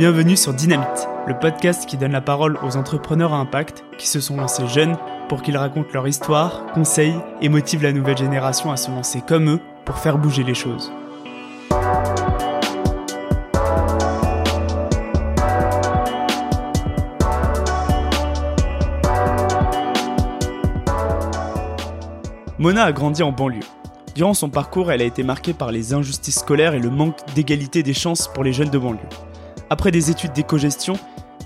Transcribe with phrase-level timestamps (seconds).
[0.00, 4.18] Bienvenue sur Dynamite, le podcast qui donne la parole aux entrepreneurs à impact qui se
[4.18, 4.96] sont lancés jeunes
[5.28, 9.50] pour qu'ils racontent leur histoire, conseillent et motivent la nouvelle génération à se lancer comme
[9.50, 10.90] eux pour faire bouger les choses.
[22.58, 23.60] Mona a grandi en banlieue.
[24.14, 27.82] Durant son parcours, elle a été marquée par les injustices scolaires et le manque d'égalité
[27.82, 28.98] des chances pour les jeunes de banlieue.
[29.72, 30.94] Après des études d'éco-gestion,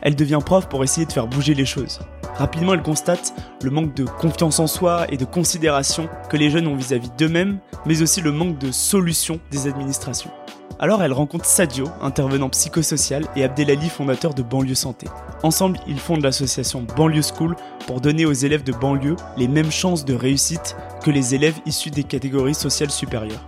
[0.01, 2.01] elle devient prof pour essayer de faire bouger les choses.
[2.37, 6.66] Rapidement, elle constate le manque de confiance en soi et de considération que les jeunes
[6.66, 10.30] ont vis-à-vis d'eux-mêmes, mais aussi le manque de solutions des administrations.
[10.79, 15.06] Alors elle rencontre Sadio, intervenant psychosocial, et Abdelali, fondateur de Banlieue Santé.
[15.43, 17.56] Ensemble, ils fondent l'association Banlieue School
[17.87, 21.91] pour donner aux élèves de banlieue les mêmes chances de réussite que les élèves issus
[21.91, 23.46] des catégories sociales supérieures.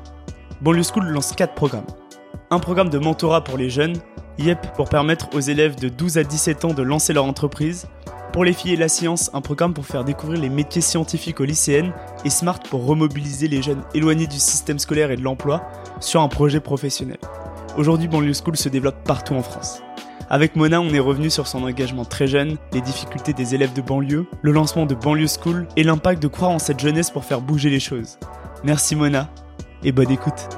[0.61, 1.87] Banlieue School lance 4 programmes.
[2.51, 3.97] Un programme de mentorat pour les jeunes,
[4.39, 7.87] YEP pour permettre aux élèves de 12 à 17 ans de lancer leur entreprise,
[8.37, 11.45] pour les filles et la science, un programme pour faire découvrir les métiers scientifiques aux
[11.45, 15.63] lycéennes, et SMART pour remobiliser les jeunes éloignés du système scolaire et de l'emploi
[16.01, 17.17] sur un projet professionnel.
[17.79, 19.83] Aujourd'hui, Banlieue School se développe partout en France.
[20.29, 23.81] Avec Mona, on est revenu sur son engagement très jeune, les difficultés des élèves de
[23.81, 27.41] banlieue, le lancement de Banlieue School et l'impact de croire en cette jeunesse pour faire
[27.41, 28.19] bouger les choses.
[28.65, 29.31] Merci Mona
[29.83, 30.49] et bonne écoute.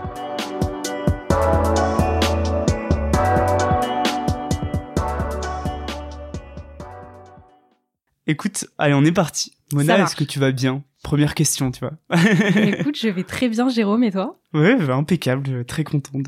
[8.28, 9.54] Écoute, allez, on est parti.
[9.72, 10.84] Mona, est-ce que tu vas bien?
[11.02, 11.92] Première question, tu vois.
[12.56, 14.38] Écoute, je vais très bien, Jérôme, et toi?
[14.52, 15.64] Ouais, bah, impeccable.
[15.64, 16.18] Très content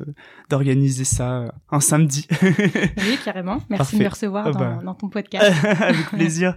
[0.48, 2.26] d'organiser ça euh, un samedi.
[2.42, 3.58] oui, carrément.
[3.68, 4.78] Merci de me recevoir ah bah.
[4.82, 5.52] dans, ton podcast.
[5.64, 6.56] Avec plaisir.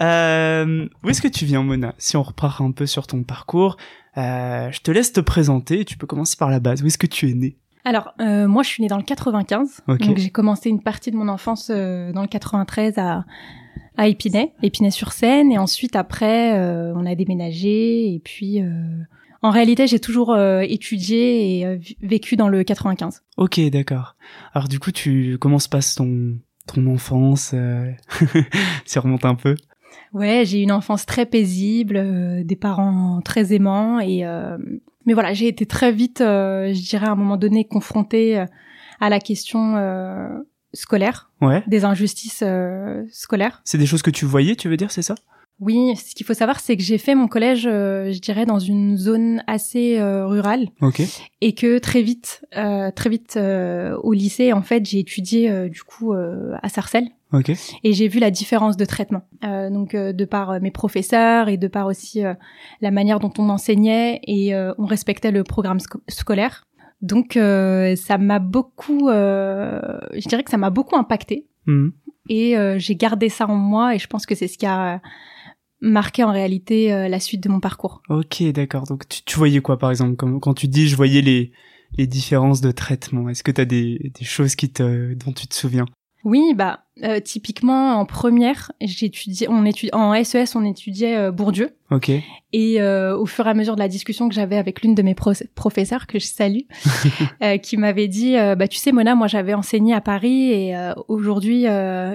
[0.00, 1.96] Euh, où est-ce que tu viens, Mona?
[1.98, 3.78] Si on repart un peu sur ton parcours,
[4.16, 5.84] euh, je te laisse te présenter.
[5.84, 6.84] Tu peux commencer par la base.
[6.84, 7.56] Où est-ce que tu es né
[7.88, 9.80] alors, euh, moi, je suis née dans le 95.
[9.86, 13.24] Donc, j'ai commencé une partie de mon enfance euh, dans le 93 à,
[13.98, 18.70] à Épinay, Épinay-sur-Seine, et ensuite après euh, on a déménagé et puis euh,
[19.42, 23.22] en réalité j'ai toujours euh, étudié et vécu dans le 95.
[23.36, 24.14] Ok, d'accord.
[24.54, 26.38] Alors du coup tu commences pas ton
[26.72, 27.54] ton enfance,
[28.84, 29.56] ça remonte un peu?
[30.12, 34.22] Ouais, j'ai une enfance très paisible, des parents très aimants et
[35.08, 38.44] mais voilà j'ai été très vite, je dirais à un moment donné confrontée
[39.00, 39.74] à la question
[40.72, 41.62] scolaires, ouais.
[41.66, 43.62] des injustices euh, scolaires.
[43.64, 45.14] C'est des choses que tu voyais, tu veux dire, c'est ça?
[45.60, 48.60] Oui, ce qu'il faut savoir, c'est que j'ai fait mon collège, euh, je dirais, dans
[48.60, 51.02] une zone assez euh, rurale, Ok.
[51.40, 56.68] et que très vite, très vite au lycée, en fait, j'ai étudié du coup à
[56.68, 57.08] Sarcelles.
[57.32, 57.50] Ok.
[57.84, 59.22] Et j'ai vu la différence de traitement.
[59.42, 62.22] donc de par mes professeurs et de par aussi
[62.80, 65.78] la manière dont on enseignait et on respectait le programme
[66.08, 66.64] scolaire.
[67.00, 69.80] Donc euh, ça m'a beaucoup, euh,
[70.16, 71.46] je dirais que ça m'a beaucoup impacté.
[71.66, 71.92] Mhm.
[72.28, 75.00] Et euh, j'ai gardé ça en moi et je pense que c'est ce qui a
[75.80, 78.02] marqué en réalité la suite de mon parcours.
[78.08, 78.84] Ok, d'accord.
[78.84, 81.52] Donc tu, tu, voyais quoi par exemple quand, quand tu dis je voyais les
[81.96, 85.46] les différences de traitement Est-ce que tu as des, des choses qui te, dont tu
[85.46, 85.86] te souviens?
[86.24, 91.70] Oui, bah euh, typiquement en première, j'étudiais, on étudie en SES, on étudiait euh, Bourdieu.
[91.92, 92.10] Ok.
[92.52, 95.02] Et euh, au fur et à mesure de la discussion que j'avais avec l'une de
[95.02, 96.62] mes professeurs que je salue,
[97.62, 101.66] qui m'avait dit, bah tu sais Mona, moi j'avais enseigné à Paris et aujourd'hui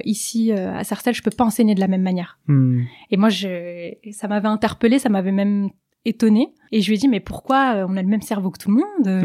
[0.04, 2.40] ici à Sarcelles, je peux pas enseigner de la même manière.
[2.48, 2.82] Hmm.
[3.12, 5.70] Et moi, je, ça m'avait interpellée, ça m'avait même
[6.06, 8.60] étonnée et je lui ai dit mais pourquoi euh, on a le même cerveau que
[8.60, 9.24] tout le monde euh,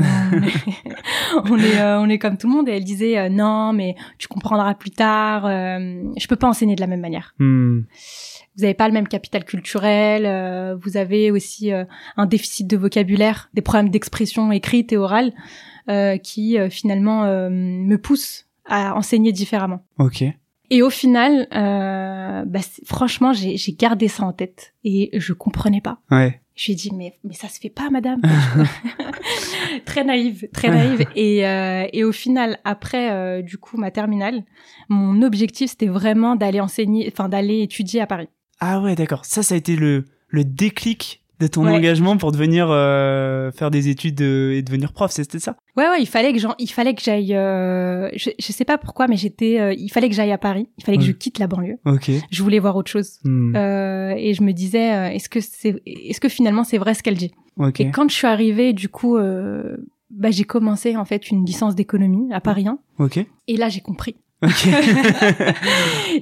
[1.51, 4.29] on est euh, on est, comme tout le monde et elle disait non mais tu
[4.29, 7.81] comprendras plus tard je peux pas enseigner de la même manière hmm.
[8.57, 13.63] vous avez pas le même capital culturel vous avez aussi un déficit de vocabulaire des
[13.63, 15.33] problèmes d'expression écrite et orale
[16.23, 20.25] qui finalement me poussent à enseigner différemment ok
[20.71, 26.01] et au final, euh, bah, franchement, j'ai gardé ça en tête et je comprenais pas.
[26.11, 26.41] Ouais.
[26.59, 28.21] Je lui ai dit mais mais ça se fait pas madame.
[29.87, 34.43] très naïve, très naïve et euh, et au final après euh, du coup ma terminale,
[34.89, 38.29] mon objectif c'était vraiment d'aller enseigner enfin d'aller étudier à Paris.
[38.59, 39.25] Ah ouais, d'accord.
[39.25, 43.89] Ça ça a été le le déclic de ton engagement pour devenir euh, faire des
[43.89, 45.57] études et devenir prof, c'était ça?
[45.77, 49.07] Ouais ouais, il fallait que il fallait que j'aille euh, je, je sais pas pourquoi
[49.07, 51.47] mais j'étais euh, il fallait que j'aille à Paris, il fallait que je quitte la
[51.47, 51.79] banlieue.
[51.87, 52.11] OK.
[52.31, 53.21] Je voulais voir autre chose.
[53.27, 57.03] Euh, et je me disais euh, est-ce que c'est est-ce que finalement c'est vrai ce
[57.03, 57.33] qu'elle dit?
[57.59, 57.81] OK.
[57.81, 59.17] Et quand je suis arrivée du coup
[60.11, 62.79] bah j'ai commencé en fait une licence d'économie à Paris 1.
[62.99, 63.25] OK.
[63.47, 64.17] Et là j'ai compris.
[64.41, 64.71] Okay.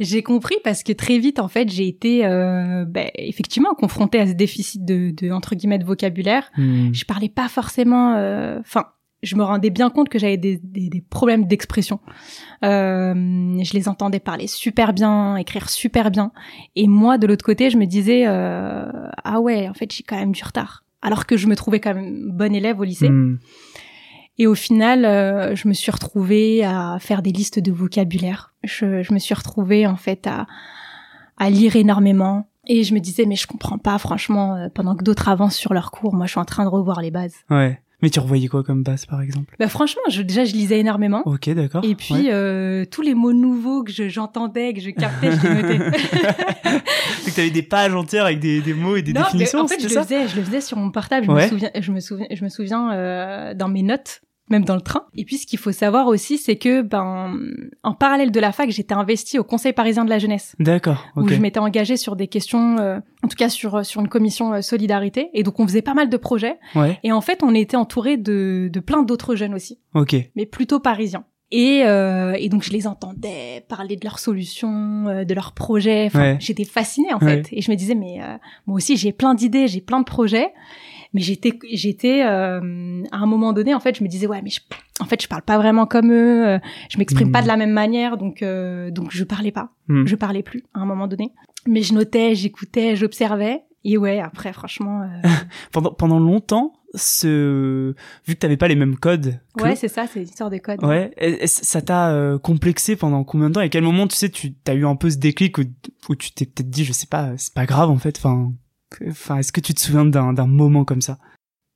[0.01, 4.27] j'ai compris parce que très vite en fait j'ai été euh, ben, effectivement confrontée à
[4.27, 6.51] ce déficit de, de, entre guillemets de vocabulaire.
[6.57, 6.93] Hmm.
[6.95, 8.87] Je parlais pas forcément, euh, enfin
[9.23, 12.01] je me rendais bien compte que j'avais des, des, problèmes d'expression.
[12.65, 16.33] Euh, je les entendais parler super bien, écrire super bien,
[16.75, 18.87] et moi de l'autre côté, je me disais euh,
[19.25, 21.95] ah ouais, en fait j'ai quand même du retard, alors que je me trouvais quand
[21.95, 23.11] même bonne élève au lycée.
[23.11, 23.39] Hmm.
[24.39, 28.55] Et au final, euh, je me suis retrouvée à faire des listes de vocabulaire.
[28.65, 30.47] Je, je me suis retrouvée en fait à,
[31.39, 32.49] à lire énormément.
[32.67, 35.73] Et je me disais, mais je comprends pas, franchement, euh, pendant que d'autres avancent sur
[35.73, 37.37] leur cours, moi je suis en train de revoir les bases.
[37.49, 37.81] Ouais.
[38.03, 39.55] Mais tu revoyais quoi comme base, par exemple?
[39.59, 41.23] Bah franchement, je, déjà je lisais énormément.
[41.25, 41.83] Ok, d'accord.
[41.85, 45.79] Et puis euh, tous les mots nouveaux que j'entendais, que je captais, je les notais.
[47.25, 49.61] Donc t'avais des pages entières avec des, des mots et des définitions.
[49.61, 51.27] en fait, je le faisais, je le faisais sur mon portable.
[51.27, 54.75] Je me souviens, je me souviens, je me souviens euh, dans mes notes même dans
[54.75, 55.07] le train.
[55.17, 57.37] Et puis ce qu'il faut savoir aussi, c'est que ben
[57.83, 60.55] en parallèle de la fac, j'étais investie au Conseil parisien de la jeunesse.
[60.59, 61.05] D'accord.
[61.17, 64.53] Où je m'étais engagée sur des questions, euh, en tout cas sur sur une commission
[64.53, 65.31] euh, solidarité.
[65.35, 66.59] Et donc on faisait pas mal de projets.
[66.75, 66.99] Ouais.
[67.03, 69.81] Et en fait, on était entouré de de plein d'autres jeunes aussi.
[69.95, 70.15] Ok.
[70.37, 71.25] Mais plutôt parisiens.
[71.53, 76.07] Et, euh, et donc je les entendais parler de leurs solutions, euh, de leurs projets.
[76.07, 77.49] Enfin, J'étais fascinée en fait.
[77.53, 78.19] Et je me disais mais
[78.67, 80.53] moi aussi j'ai plein d'idées, j'ai plein de projets
[81.17, 84.51] mais j'étais j'étais euh, à un moment donné en fait je me disais ouais mais
[85.01, 86.59] en fait je parle pas vraiment comme eux euh,
[86.91, 89.71] je m'exprime pas de la même manière donc euh, donc je parlais pas.
[89.89, 90.07] Hmm.
[90.07, 91.33] je parlais plus à un moment donné.
[91.67, 93.63] Mais je notais j'écoutais j'observais.
[93.83, 95.29] Et ouais après franchement euh,
[95.73, 97.95] pendant pendant longtemps ce
[98.27, 100.85] vu que t'avais pas les mêmes codes ouais c'est ça c'est l'histoire des codes.
[100.85, 101.13] Ouais
[101.47, 103.63] ça t'a complexé pendant combien de temps?
[103.63, 105.63] Et à quel moment tu sais tu t'as eu un peu ce déclic où,
[106.11, 108.53] où tu t'es peut-être dit je sais pas c'est pas grave en fait enfin
[109.09, 111.19] Enfin, est-ce que tu te souviens d'un moment comme ça?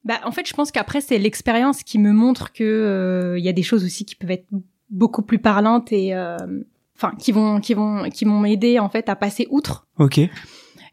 [0.04, 3.48] Bah, en fait, je pense qu'après c'est l'expérience qui me montre que euh, il y
[3.48, 4.46] a des choses aussi qui peuvent être
[4.88, 6.36] beaucoup plus parlantes et euh,
[6.96, 9.86] enfin qui vont qui vont qui m'ont aidé en fait à passer outre.
[9.98, 10.18] Ok.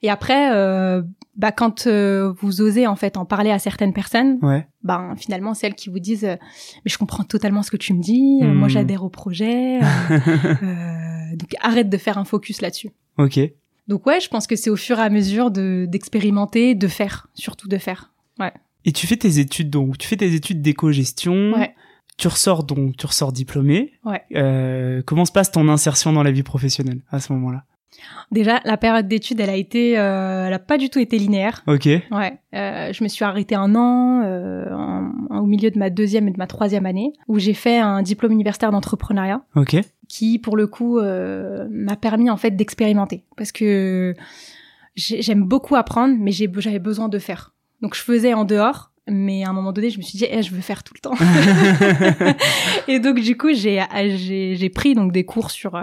[0.03, 1.01] Et après, euh,
[1.35, 4.67] bah quand vous osez en fait en parler à certaines personnes, ouais.
[4.83, 8.41] ben finalement celles qui vous disent mais je comprends totalement ce que tu me dis,
[8.43, 8.69] moi hmm.
[8.69, 9.79] j'adhère au projet,
[10.09, 12.91] donc arrête de faire un focus là-dessus.
[13.17, 13.39] Ok.
[13.87, 17.27] Donc ouais, je pense que c'est au fur et à mesure de d'expérimenter, de faire,
[17.33, 18.11] surtout de faire.
[18.39, 18.53] Ouais.
[18.85, 21.53] Et tu fais tes études donc, tu fais tes études d'éco-gestion.
[21.53, 21.73] Ouais.
[22.17, 23.93] Tu ressors donc, tu ressors diplômé.
[24.03, 24.23] Ouais.
[24.35, 27.63] Euh, comment se passe ton insertion dans la vie professionnelle à ce moment-là?
[28.31, 31.63] Déjà, la période d'études, elle a été, euh, elle a pas du tout été linéaire.
[31.67, 31.85] Ok.
[31.85, 32.37] Ouais.
[32.53, 34.65] Euh, je me suis arrêtée un an euh,
[35.29, 38.31] au milieu de ma deuxième et de ma troisième année, où j'ai fait un diplôme
[38.33, 39.41] universitaire d'entrepreneuriat.
[39.55, 39.77] Ok
[40.09, 44.15] qui pour le coup m'a permis en fait d'expérimenter parce que
[44.95, 49.49] j'aime beaucoup apprendre mais j'avais besoin de faire donc je faisais en dehors mais à
[49.49, 51.15] un moment donné je me suis dit eh, je veux faire tout le temps
[52.87, 53.81] et donc du coup j'ai
[54.17, 55.81] j'ai pris donc des cours sur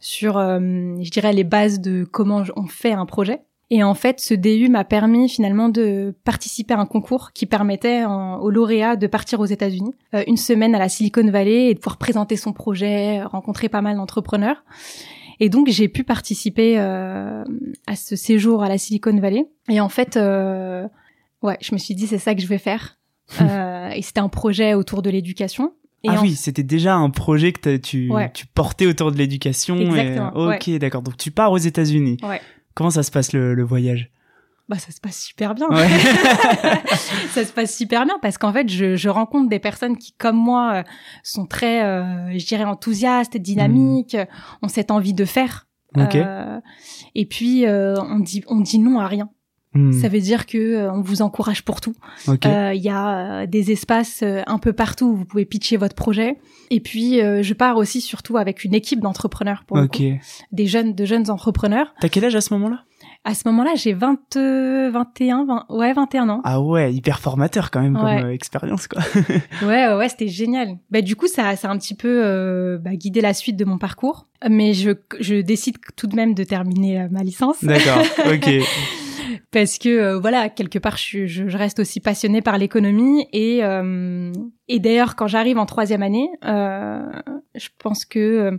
[0.00, 0.58] sur euh,
[1.00, 3.40] je dirais les bases de comment on fait un projet
[3.74, 8.04] et en fait, ce DU m'a permis finalement de participer à un concours qui permettait
[8.04, 11.78] aux lauréats de partir aux États-Unis euh, une semaine à la Silicon Valley et de
[11.78, 14.62] pouvoir présenter son projet, rencontrer pas mal d'entrepreneurs.
[15.40, 17.44] Et donc j'ai pu participer euh,
[17.86, 19.46] à ce séjour à la Silicon Valley.
[19.70, 20.86] Et en fait, euh,
[21.42, 22.98] ouais, je me suis dit c'est ça que je vais faire.
[23.40, 25.72] et c'était un projet autour de l'éducation.
[26.06, 29.76] ah oui, c'était déjà un projet que tu, tu portais autour de l'éducation.
[29.76, 30.32] Exactement.
[30.34, 31.02] Ok, d'accord.
[31.02, 32.18] Donc tu pars aux États-Unis.
[32.22, 32.40] Ouais.
[32.74, 34.10] Comment ça se passe le, voyage?
[34.68, 35.68] Bah ça se passe super bien.
[37.30, 40.72] ça se passe super bien parce qu'en fait je, rencontre des personnes qui comme moi
[40.74, 40.82] euh,
[41.22, 44.16] sont très euh, je dirais enthousiastes, dynamiques,
[44.62, 45.66] ont cette envie de faire.
[45.98, 46.60] Euh,
[47.14, 49.28] et puis on dit on dit non à rien.
[49.74, 49.92] Hmm.
[49.92, 51.94] Ça veut dire que on vous encourage pour tout.
[52.26, 56.38] Il y a des espaces un peu partout où vous pouvez pitcher votre projet.
[56.70, 59.78] Et puis je pars aussi surtout avec une équipe d'entrepreneurs pour
[60.52, 61.94] des jeunes de jeunes entrepreneurs.
[62.00, 62.84] T'as quel âge à ce moment-là?
[63.24, 66.40] À ce moment-là, j'ai 20, 21, 20, ouais, 21 ans.
[66.42, 69.00] Ah ouais, hyper formateur quand même comme expérience, quoi.
[69.62, 70.78] ouais, ouais, c'était génial.
[70.90, 73.78] Bah, du coup, ça, ça a un petit peu bah, guidé la suite de mon
[73.78, 74.26] parcours.
[74.48, 77.62] Mais je, je décide tout de même de terminer ma licence.
[77.62, 78.50] D'accord, ok.
[79.50, 84.32] Parce que euh, voilà quelque part je, je, reste aussi passionnée par l'économie et euh,
[84.68, 87.00] et d'ailleurs quand j'arrive en troisième année euh,
[87.54, 88.58] je pense que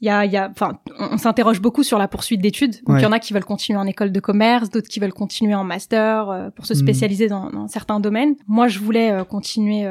[0.00, 2.74] il y a, y a, enfin, on, s'interroge beaucoup sur la poursuite d'études.
[2.88, 5.12] Donc, il y en a qui veulent continuer en école de commerce, d'autres qui veulent
[5.12, 6.76] continuer en master pour se hmm.
[6.76, 8.34] spécialiser dans, dans, certains domaines.
[8.48, 9.84] Moi, je voulais continuer.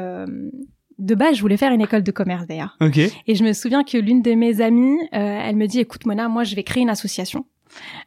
[0.98, 2.76] de base, je voulais faire une école de commerce d'ailleurs.
[2.82, 3.10] Okay.
[3.26, 6.44] Et je me souviens que l'une de mes amies, elle me dit, écoute Mona, moi,
[6.44, 7.46] je vais créer une association.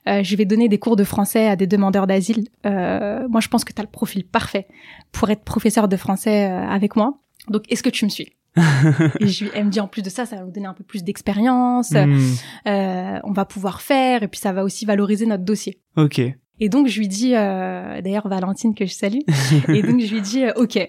[0.08, 2.48] Euh, je vais donner des cours de français à des demandeurs d'asile.
[2.66, 4.68] Euh, moi, je pense que tu as le profil parfait
[5.12, 7.20] pour être professeur de français euh, avec moi.
[7.50, 8.34] Donc, est-ce que tu me suis?
[9.20, 10.84] Et je, elle me dit en plus de ça, ça va nous donner un peu
[10.84, 11.92] plus d'expérience.
[11.92, 12.20] Hmm.
[12.68, 15.80] Euh, on va pouvoir faire et puis ça va aussi valoriser notre dossier.
[15.98, 16.22] Ok.
[16.60, 19.20] Et donc je lui dis, euh, d'ailleurs Valentine que je salue.
[19.68, 20.80] et donc je lui dis, ok,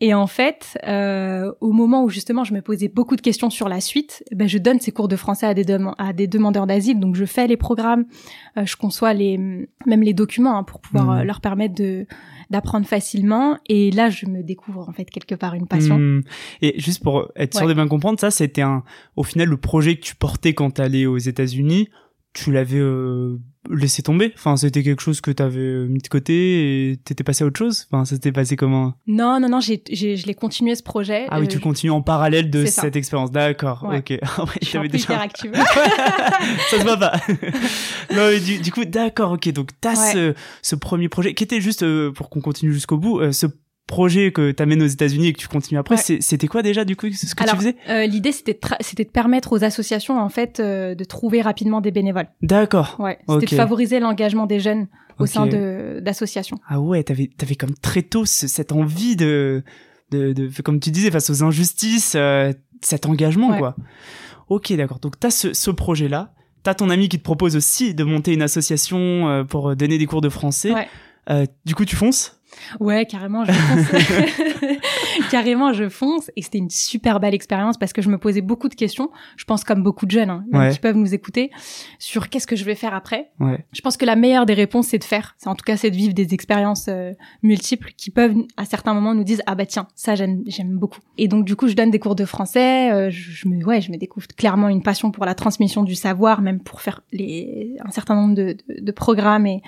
[0.00, 3.68] Et en fait, euh, au moment où justement je me posais beaucoup de questions sur
[3.68, 5.64] la suite, ben je donne ces cours de français à des,
[5.96, 7.00] à des demandeurs d'asile.
[7.00, 8.04] Donc je fais les programmes,
[8.58, 11.18] euh, je conçois les même les documents hein, pour pouvoir mmh.
[11.18, 12.06] euh, leur permettre de
[12.50, 13.56] d'apprendre facilement.
[13.68, 15.98] Et là, je me découvre en fait quelque part une passion.
[15.98, 16.22] Mmh.
[16.60, 18.84] Et juste pour être sûr de bien comprendre, ça c'était un
[19.16, 21.88] au final le projet que tu portais quand tu allais aux États-Unis.
[22.34, 23.38] Tu l'avais euh,
[23.70, 27.46] laisser tomber Enfin, c'était quelque chose que t'avais mis de côté et t'étais passé à
[27.46, 30.74] autre chose Enfin, ça s'était passé comment Non, non, non, j'ai, j'ai, je l'ai continué
[30.74, 31.26] ce projet.
[31.30, 33.30] Ah oui, tu euh, continues en parallèle de cette expérience.
[33.30, 34.18] D'accord, ok.
[34.38, 35.20] Ah ouais, je suis un déjà...
[35.20, 35.52] active.
[36.70, 37.12] ça se voit pas.
[38.14, 39.50] non, mais du, du coup, d'accord, ok.
[39.52, 43.20] Donc, t'as ce, ce premier projet qui était juste, euh, pour qu'on continue jusqu'au bout,
[43.20, 43.46] euh, ce
[43.86, 46.96] projet que tu amènes aux États-Unis et que tu continues après, c'était quoi déjà du
[46.96, 50.28] coup ce que tu faisais euh, L'idée c'était de, c'était de permettre aux associations en
[50.28, 52.28] fait euh, de trouver rapidement des bénévoles.
[52.42, 52.96] D'accord.
[52.98, 53.18] Ouais.
[53.28, 54.88] C'était de favoriser l'engagement des jeunes
[55.18, 56.58] au sein de d'associations.
[56.68, 59.62] Ah ouais, t'avais avais comme très tôt cette envie de,
[60.10, 62.52] de, de comme tu disais face aux injustices, euh,
[62.82, 63.76] cet engagement quoi.
[64.48, 64.98] Ok d'accord.
[64.98, 66.32] Donc t'as ce, ce projet là.
[66.64, 70.06] T'as ton ami qui te propose aussi de monter une association euh, pour donner des
[70.06, 70.72] cours de français.
[70.72, 71.48] Ouais.
[71.64, 72.35] du coup, tu fonces
[72.80, 73.86] Ouais, carrément, je fonce.
[75.30, 76.30] carrément, je fonce.
[76.36, 79.10] Et c'était une super belle expérience parce que je me posais beaucoup de questions.
[79.36, 81.50] Je pense comme beaucoup de jeunes hein, qui peuvent nous écouter
[81.98, 83.30] sur qu'est-ce que je vais faire après.
[83.40, 83.64] Ouais.
[83.72, 85.34] Je pense que la meilleure des réponses, c'est de faire.
[85.38, 88.94] C'est en tout cas, c'est de vivre des expériences euh, multiples qui peuvent, à certains
[88.94, 91.00] moments, nous dire ah bah tiens, ça j'aime, j'aime beaucoup.
[91.18, 92.92] Et donc du coup, je donne des cours de français.
[92.92, 96.42] Euh, je, me, ouais, je me découvre clairement une passion pour la transmission du savoir,
[96.42, 99.62] même pour faire les, un certain nombre de, de, de programmes et,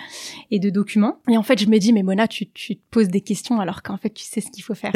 [0.51, 1.19] et de documents.
[1.29, 3.83] Et en fait, je me dis mais Mona, tu, tu te poses des questions alors
[3.83, 4.93] qu'en fait tu sais ce qu'il faut faire.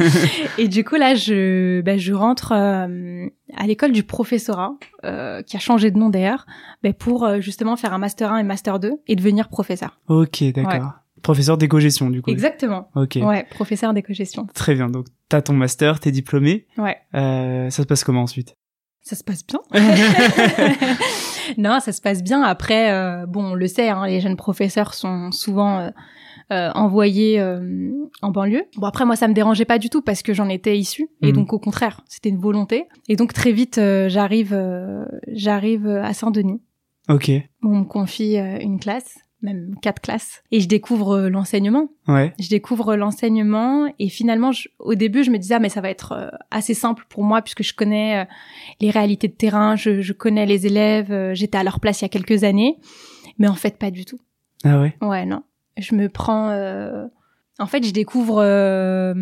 [0.58, 3.26] et du coup là je bah, je rentre euh,
[3.56, 4.74] à l'école du professorat
[5.04, 6.46] euh, qui a changé de nom d'ailleurs
[6.82, 10.00] bah, pour euh, justement faire un master 1 et master 2 et devenir professeur.
[10.08, 10.92] OK, d'accord.
[11.22, 12.30] Professeur d'éco-gestion, du coup.
[12.30, 12.90] Exactement.
[12.94, 13.18] Ok.
[13.20, 14.46] Ouais, professeur d'éco-gestion.
[14.54, 14.88] Très bien.
[14.88, 16.66] Donc, t'as ton master, t'es diplômé.
[16.78, 16.98] Ouais.
[17.12, 18.54] ça se passe comment ensuite?
[19.00, 19.60] Ça se passe bien.
[21.58, 22.42] non, ça se passe bien.
[22.42, 25.90] Après, bon, on le sait, hein, les jeunes professeurs sont souvent euh,
[26.50, 27.90] envoyé euh,
[28.22, 28.64] en banlieue.
[28.76, 31.28] Bon après moi ça me dérangeait pas du tout parce que j'en étais issue et
[31.28, 31.32] mhm.
[31.32, 32.84] donc au contraire c'était une volonté.
[33.08, 34.56] Et donc très vite euh, j'arrive
[35.28, 36.60] j'arrive à Saint-Denis.
[37.08, 37.30] Ok.
[37.62, 41.90] On me confie une classe même quatre classes et je découvre l'enseignement.
[42.08, 42.32] Ouais.
[42.40, 46.32] Je découvre l'enseignement et finalement au début je me disais ah mais ça va être
[46.50, 48.26] assez simple pour moi puisque je connais
[48.80, 52.06] les réalités de terrain, je, je connais les élèves, j'étais à leur place il y
[52.06, 52.78] a quelques années,
[53.38, 54.18] mais en fait pas du tout.
[54.64, 54.96] Ah ouais.
[55.02, 55.42] Ouais non
[55.76, 57.06] je me prends euh...
[57.58, 59.14] en fait je découvre euh...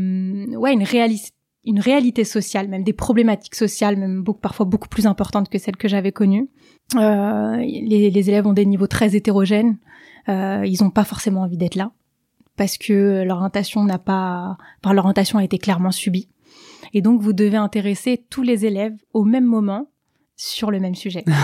[0.56, 1.30] ouais une réalité
[1.66, 5.76] une réalité sociale même des problématiques sociales même beaucoup parfois beaucoup plus importantes que celles
[5.76, 6.50] que j'avais connues.
[6.96, 9.78] Euh, les, les, élèves ont des niveaux très hétérogènes.
[10.28, 11.92] Euh, ils ont pas forcément envie d'être là
[12.56, 16.28] parce que leur orientation n'a pas par leur orientation a été clairement subie.
[16.92, 19.88] Et donc vous devez intéresser tous les élèves au même moment
[20.37, 21.25] sur le même sujet.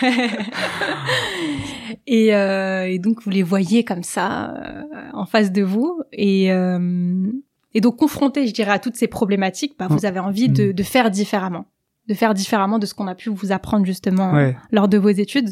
[2.06, 4.82] et, euh, et, donc vous les voyez comme ça euh,
[5.12, 7.30] en face de vous et euh,
[7.72, 10.72] et donc confrontés, je dirais, à toutes ces problématiques, bah, vous avez envie de, mm.
[10.72, 11.66] de faire différemment,
[12.08, 14.32] de faire différemment de ce qu'on a pu vous apprendre justement
[14.72, 15.50] lors de vos études.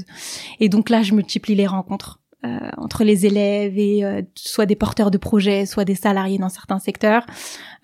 [0.59, 2.21] Et donc là, je multiplie les rencontres.
[2.45, 6.49] Euh, entre les élèves et euh, soit des porteurs de projets, soit des salariés dans
[6.49, 7.27] certains secteurs,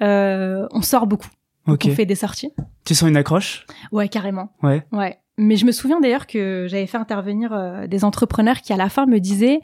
[0.00, 1.30] on sort beaucoup.
[1.66, 2.52] On fait des sorties.
[2.84, 3.66] Tu sens une accroche?
[3.90, 4.52] Ouais, carrément.
[4.62, 4.87] Ouais.
[4.92, 5.18] Ouais.
[5.37, 8.88] Mais je me souviens d'ailleurs que j'avais fait intervenir euh, des entrepreneurs qui à la
[8.88, 9.61] fin me disaient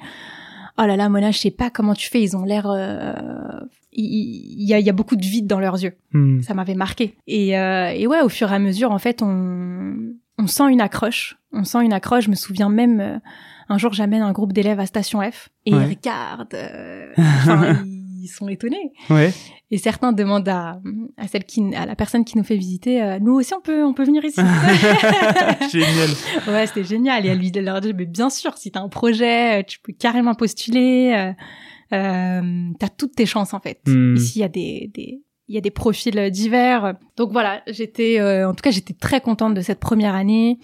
[0.79, 3.61] "Oh là là, Mona, je sais pas comment tu fais, ils ont l'air euh,
[3.93, 6.43] il y, a, y, a, beaucoup de vide dans leurs yeux." Hmm.
[6.43, 7.17] Ça m'avait marqué.
[7.27, 9.97] Et, euh, et ouais, au fur et à mesure en fait, on
[10.39, 13.19] on sent une accroche, on sent une accroche, je me souviens même euh,
[13.69, 16.57] un jour j'amène un groupe d'élèves à station F et ils regardent
[17.17, 17.77] enfin
[18.21, 18.93] ils sont étonnés.
[19.09, 19.33] Ouais.
[19.71, 20.81] Et certains demandent à,
[21.17, 23.85] à celle qui, à la personne qui nous fait visiter, euh, nous aussi on peut,
[23.85, 24.41] on peut venir ici.
[25.71, 26.11] génial.
[26.49, 27.25] Ouais, c'était génial.
[27.25, 29.93] Et elle lui leur dit, mais bien sûr, si t'as un projet, euh, tu peux
[29.93, 31.13] carrément postuler.
[31.15, 31.33] Euh,
[31.97, 33.81] euh, t'as toutes tes chances en fait.
[33.87, 34.17] Hmm.
[34.17, 36.95] Ici, il y a des, des, il y a des profils divers.
[37.17, 40.59] Donc voilà, j'étais, en tout cas, j'étais très contente de cette première année.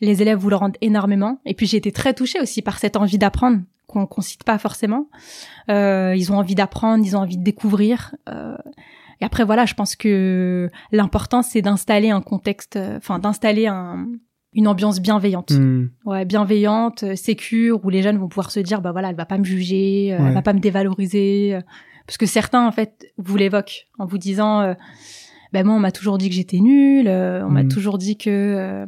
[0.00, 1.40] Les élèves vous le rendent énormément.
[1.44, 4.58] Et puis j'ai été très touchée aussi par cette envie d'apprendre qu'on qu'on cite pas
[4.58, 5.08] forcément.
[5.68, 8.14] Euh, ils ont envie d'apprendre, ils ont envie de découvrir.
[8.28, 8.56] Euh,
[9.20, 14.06] et après voilà, je pense que l'important c'est d'installer un contexte, euh, enfin d'installer un,
[14.52, 15.50] une ambiance bienveillante.
[15.50, 15.88] Hmm.
[16.04, 19.26] Ouais, bienveillante, euh, sécure, où les jeunes vont pouvoir se dire bah voilà, elle va
[19.26, 21.58] pas me juger, euh, elle va pas me dévaloriser.
[22.06, 24.74] Parce que certains en fait vous l'évoquent en vous disant
[25.52, 27.68] ben moi on m'a toujours dit que j'étais nulle, on m'a hmm.
[27.68, 28.86] toujours dit que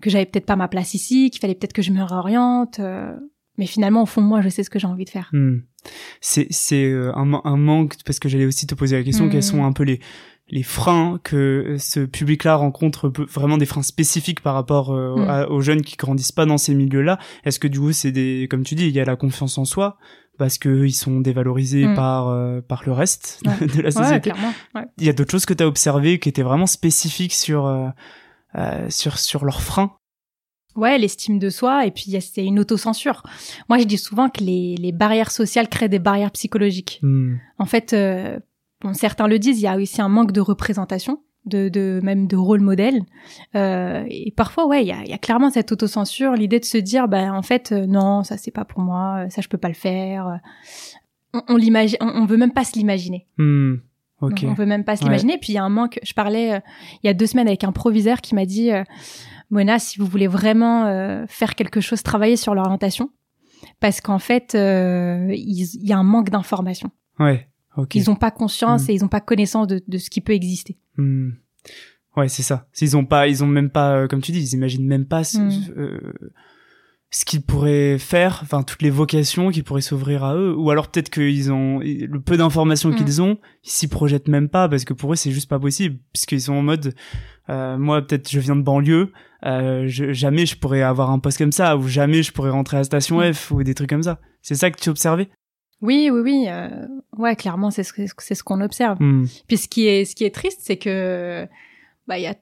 [0.00, 2.80] que j'avais peut-être pas ma place ici, qu'il fallait peut-être que je me réoriente.
[3.58, 5.28] Mais finalement au fond moi je sais ce que j'ai envie de faire.
[5.32, 5.58] Hmm.
[6.20, 9.42] c'est c'est euh, un, un, manque parce que j'allais aussi te poser la question quels
[9.42, 10.00] sont un peu les
[10.48, 15.82] les freins que ce public-là rencontre vraiment des freins spécifiques par rapport euh, aux jeunes
[15.82, 17.18] qui grandissent pas dans ces milieux-là.
[17.44, 19.64] Est-ce que du coup c'est des comme tu dis il y a la confiance en
[19.64, 19.98] soi
[20.38, 24.32] parce que ils sont dévalorisés par euh, par le reste de, la société.
[24.74, 27.66] Ouais, il y a d'autres choses que tu as observées qui étaient vraiment spécifiques sur
[27.66, 27.88] euh,
[28.56, 29.92] euh, sur sur leurs freins?
[30.76, 33.22] Ouais, l'estime de soi et puis c'est une autocensure.
[33.68, 37.00] Moi, je dis souvent que les, les barrières sociales créent des barrières psychologiques.
[37.02, 37.34] Mm.
[37.58, 37.94] En fait,
[38.80, 42.26] bon, certains le disent, il y a aussi un manque de représentation de, de même
[42.26, 43.02] de rôle modèle.
[43.54, 46.78] Euh, et parfois, ouais, il y a, y a, clairement cette autocensure, l'idée de se
[46.78, 49.68] dire, ben en fait, euh, non, ça c'est pas pour moi, ça je peux pas
[49.68, 50.40] le faire.
[51.34, 53.26] On, on l'imagine, on, veut même pas se l'imaginer.
[53.38, 53.76] Hmm,
[54.20, 54.46] okay.
[54.46, 55.38] On veut même pas se l'imaginer.
[55.38, 55.98] Puis il y a un manque.
[56.02, 56.60] Je parlais euh,
[57.02, 58.84] il y a deux semaines avec un proviseur qui m'a dit, euh,
[59.52, 63.10] Mona, si vous voulez vraiment euh, faire quelque chose, travailler sur l'orientation,
[63.78, 66.90] parce qu'en fait, il y a un manque d'information.
[67.20, 67.48] Ouais.
[67.94, 68.90] Ils n'ont pas conscience hmm.
[68.90, 70.78] et ils n'ont pas connaissance de, de, ce qui peut exister.
[70.96, 71.30] Hmm.
[72.16, 72.66] Ouais, c'est ça.
[72.80, 75.22] Ils ont pas, ils ont même pas, euh, comme tu dis, ils imaginent même pas
[75.22, 75.50] hmm.
[75.76, 76.12] euh,
[77.14, 80.88] ce qu'ils pourraient faire, enfin toutes les vocations qui pourraient s'ouvrir à eux, ou alors
[80.88, 84.94] peut-être qu'ils ont le peu d'informations qu'ils ont, ils s'y projettent même pas parce que
[84.94, 86.94] pour eux c'est juste pas possible, puisqu'ils sont en mode,
[87.50, 89.12] euh, moi peut-être je viens de banlieue,
[89.44, 92.78] euh, je, jamais je pourrais avoir un poste comme ça, ou jamais je pourrais rentrer
[92.78, 94.18] à Station F ou des trucs comme ça.
[94.40, 95.28] C'est ça que tu observais?
[95.82, 96.46] Oui, oui, oui.
[96.48, 96.86] Euh,
[97.18, 98.96] ouais, clairement, c'est ce, c'est ce qu'on observe.
[99.00, 99.26] Hmm.
[99.48, 101.46] Puis ce qui est, ce qui est triste, c'est que
[102.06, 102.34] bah, y a,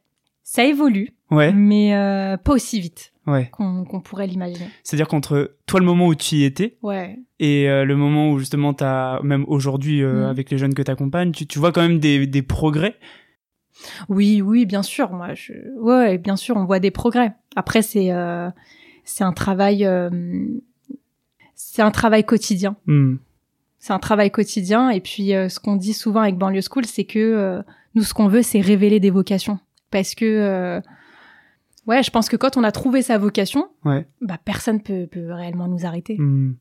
[0.45, 1.53] ça évolue, ouais.
[1.53, 3.51] mais euh, pas aussi vite ouais.
[3.53, 4.67] qu'on, pourrait l'imaginer.
[4.83, 7.19] C'est-à-dire qu'entre toi, le moment où tu y étais, ouais.
[7.39, 10.31] et euh, le moment où justement t'as, même aujourd'hui euh, hmm.
[10.31, 12.97] avec les jeunes que t'accompagnes, tu, tu vois quand même des, des progrès?
[14.09, 15.11] Oui, oui, bien sûr.
[15.11, 15.53] Moi, je...
[15.79, 17.33] ouais, bien sûr, on voit des progrès.
[17.57, 18.51] Après, c'est euh,
[19.05, 19.89] c'est un travail,
[21.55, 22.77] c'est un travail quotidien.
[22.87, 23.17] Hmm
[23.81, 24.91] c'est un travail quotidien.
[24.91, 27.63] Et puis, euh, ce qu'on dit souvent avec Banlieue School, c'est que
[27.95, 29.59] nous, ce qu'on veut, c'est révéler des vocations.
[29.91, 30.81] Parce que,
[31.87, 34.07] ouais, je pense que quand on a trouvé sa vocation, ouais.
[34.21, 36.17] bah, personne peut, peut réellement nous arrêter.
[36.19, 36.55] Hmm.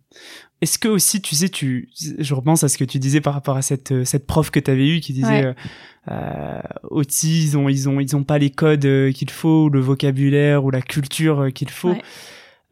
[0.62, 3.58] Est-ce que aussi, tu sais, tu, je repense à ce que tu disais par rapport
[3.58, 5.56] à cette cette prof que tu avais eue qui disait,
[6.12, 6.62] euh,
[7.24, 10.72] ils ont ils ont ils ont pas les codes qu'il faut, ou le vocabulaire ou
[10.72, 11.96] la culture qu'il faut.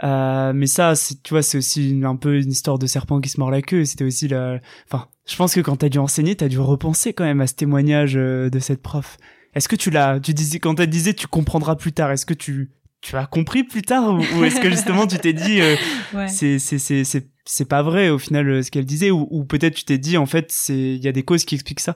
[0.04, 0.94] Euh, mais ça,
[1.24, 3.86] tu vois, c'est aussi un peu une histoire de serpent qui se mord la queue.
[3.86, 7.24] C'était aussi la, enfin, je pense que quand t'as dû enseigner, t'as dû repenser quand
[7.24, 9.18] même à ce témoignage euh, de cette prof.
[9.58, 12.12] Est-ce que tu l'as, tu disais, quand elle disait, tu comprendras plus tard.
[12.12, 15.62] Est-ce que tu, tu as compris plus tard ou, est-ce que justement tu t'es dit,
[15.62, 15.76] euh,
[16.28, 19.46] c'est, c'est, c'est, c'est, c'est pas vrai au final euh, ce qu'elle disait ou, ou
[19.46, 21.96] peut-être tu t'es dit en fait c'est, il y a des causes qui expliquent ça.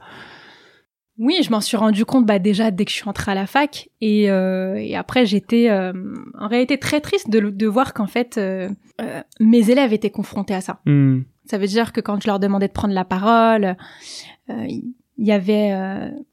[1.20, 3.46] Oui, je m'en suis rendu compte bah, déjà dès que je suis entrée à la
[3.46, 5.94] fac et, euh, et après j'étais euh,
[6.40, 8.70] en réalité très triste de, de voir qu'en fait euh,
[9.02, 10.80] euh mes élèves étaient confrontés à ça.
[10.88, 11.22] Hmm.
[11.46, 13.76] Ça veut dire que quand je leur demandais de prendre la parole,
[14.50, 14.68] euh,
[15.22, 15.72] il y avait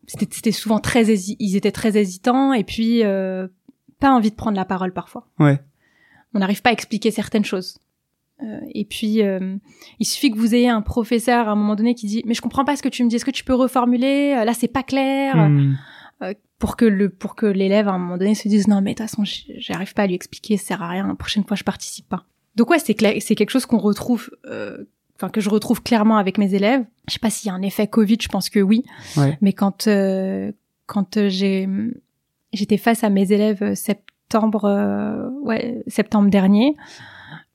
[0.07, 3.05] c'était souvent très ils étaient très hésitants et puis
[4.01, 5.27] pas envie de prendre la parole parfois.
[5.38, 5.61] Ouais.
[6.35, 7.79] On n'arrive pas à expliquer certaines choses.
[8.42, 9.57] Euh, et puis, euh,
[9.98, 12.40] il suffit que vous ayez un professeur à un moment donné qui dit mais je
[12.40, 14.37] comprends pas ce que tu me dis, est-ce que tu peux reformuler?
[14.38, 15.37] Euh, Là, c'est pas clair.
[15.37, 15.77] Hmm.
[16.59, 18.98] pour que le pour que l'élève à un moment donné se dise non mais de
[18.98, 19.22] toute façon
[19.59, 21.07] j'arrive pas à lui expliquer, ça sert à rien.
[21.07, 22.24] La prochaine fois, je participe pas.
[22.57, 24.31] Donc ouais, c'est c'est quelque chose qu'on retrouve.
[25.18, 26.85] Enfin, que je retrouve clairement avec mes élèves.
[27.09, 28.85] Je sais pas s'il y a un effet Covid, je pense que oui.
[29.16, 29.37] Ouais.
[29.40, 29.88] Mais quand
[30.87, 31.68] quand j'ai
[32.52, 36.76] j'étais face à mes élèves septembre ouais septembre dernier,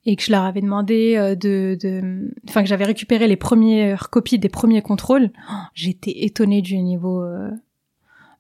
[0.06, 4.10] et que je leur avais demandé euh, de, de, enfin que j'avais récupéré les premières
[4.10, 7.50] copies des premiers contrôles, oh, j'étais étonnée du niveau euh,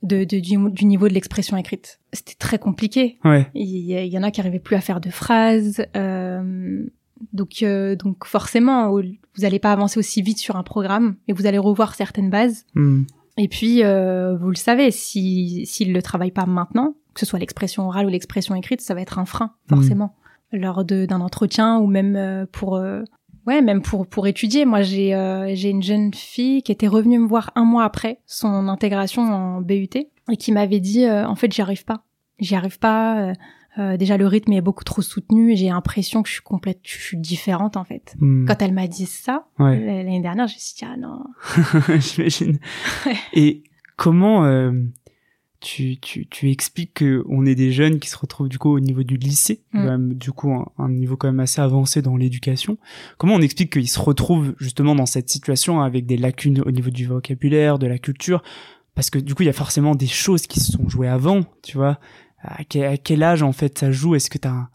[0.01, 1.99] de, de du, niveau de l'expression écrite.
[2.12, 3.17] C'était très compliqué.
[3.23, 3.49] Ouais.
[3.53, 5.86] Il y, en a qui arrivaient plus à faire de phrases.
[5.95, 6.86] Euh,
[7.31, 9.01] donc, euh, donc forcément, vous
[9.39, 12.65] n'allez pas avancer aussi vite sur un programme et vous allez revoir certaines bases.
[12.75, 13.03] Hmm.
[13.38, 17.39] Et puis, vous le savez, si s'ils ne le travaillent pas maintenant, que ce soit
[17.39, 19.75] l'expression orale ou l'expression écrite, ça va être un frein, hmm.
[19.75, 20.15] forcément
[20.53, 23.03] lors d'un entretien ou même euh, pour euh,
[23.47, 27.19] ouais même pour pour étudier moi j'ai euh, j'ai une jeune fille qui était revenue
[27.19, 31.51] me voir un mois après son intégration en BUT et qui m'avait dit en fait
[31.51, 32.03] j'y arrive pas
[32.39, 33.33] j'y arrive pas
[33.77, 36.97] déjà le rythme est beaucoup trop soutenu et j'ai l'impression que je suis complète je
[36.97, 38.45] suis différente en fait hmm.
[38.45, 41.23] quand elle m'a dit ça l'année dernière je me suis dit ah non
[41.99, 42.59] j'imagine
[43.33, 43.63] et
[43.97, 44.43] comment
[45.63, 48.79] tu, tu, tu expliques que on est des jeunes qui se retrouvent du coup au
[48.79, 50.13] niveau du lycée, mm.
[50.13, 52.77] du coup un, niveau quand même assez avancé dans l'éducation.
[53.17, 56.89] Comment on explique qu'ils se retrouvent justement dans cette situation avec des lacunes au niveau
[56.89, 58.43] du vocabulaire, de la culture?
[58.93, 61.41] Parce que du coup il y a forcément des choses qui se sont jouées avant,
[61.63, 61.97] tu vois?
[62.43, 64.15] À quel, âge en fait ça joue?
[64.15, 64.67] Est-ce que t'as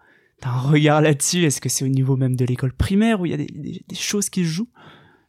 [0.42, 1.44] as un regard là-dessus?
[1.44, 3.94] Est-ce que c'est au niveau même de l'école primaire où il y a des, des,
[3.94, 4.70] choses qui se jouent?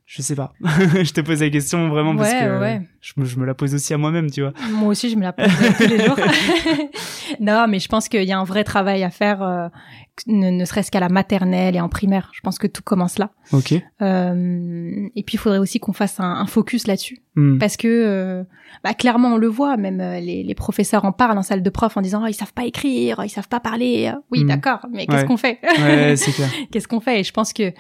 [0.06, 0.54] Je sais pas.
[0.64, 3.94] je te pose la question vraiment parce que je, me, je, me, la pose aussi
[3.94, 4.54] à moi-même, tu vois.
[4.72, 6.18] Moi aussi, je me la pose tous les jours.
[7.40, 9.68] non, mais je pense qu'il y a un vrai travail à faire, euh,
[10.28, 12.30] ne, serait-ce qu'à la maternelle et en primaire.
[12.34, 13.32] Je pense que tout commence là.
[13.54, 13.74] Ok.
[14.02, 17.58] Euh, et puis, il faudrait aussi qu'on fasse un, un focus là-dessus, hmm.
[17.58, 18.44] parce que euh,
[18.84, 19.78] bah, clairement, on le voit.
[19.78, 22.34] Même euh, les, les, professeurs en parlent en salle de prof en disant oh, ils
[22.34, 24.12] savent pas écrire, ils savent pas parler.
[24.32, 24.48] Oui, hmm.
[24.48, 25.60] d'accord, mais qu'est-ce qu'on fait?
[25.80, 26.50] Ouais, c'est clair.
[26.72, 27.22] qu'est-ce qu'on fait?
[27.22, 27.72] Et je pense que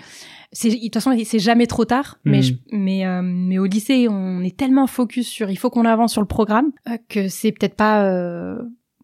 [0.51, 2.55] de toute façon c'est jamais trop tard mais hmm.
[2.71, 6.21] mais euh, mais au lycée on est tellement focus sur il faut qu'on avance sur
[6.21, 8.57] le programme euh, que c'est peut-être pas euh,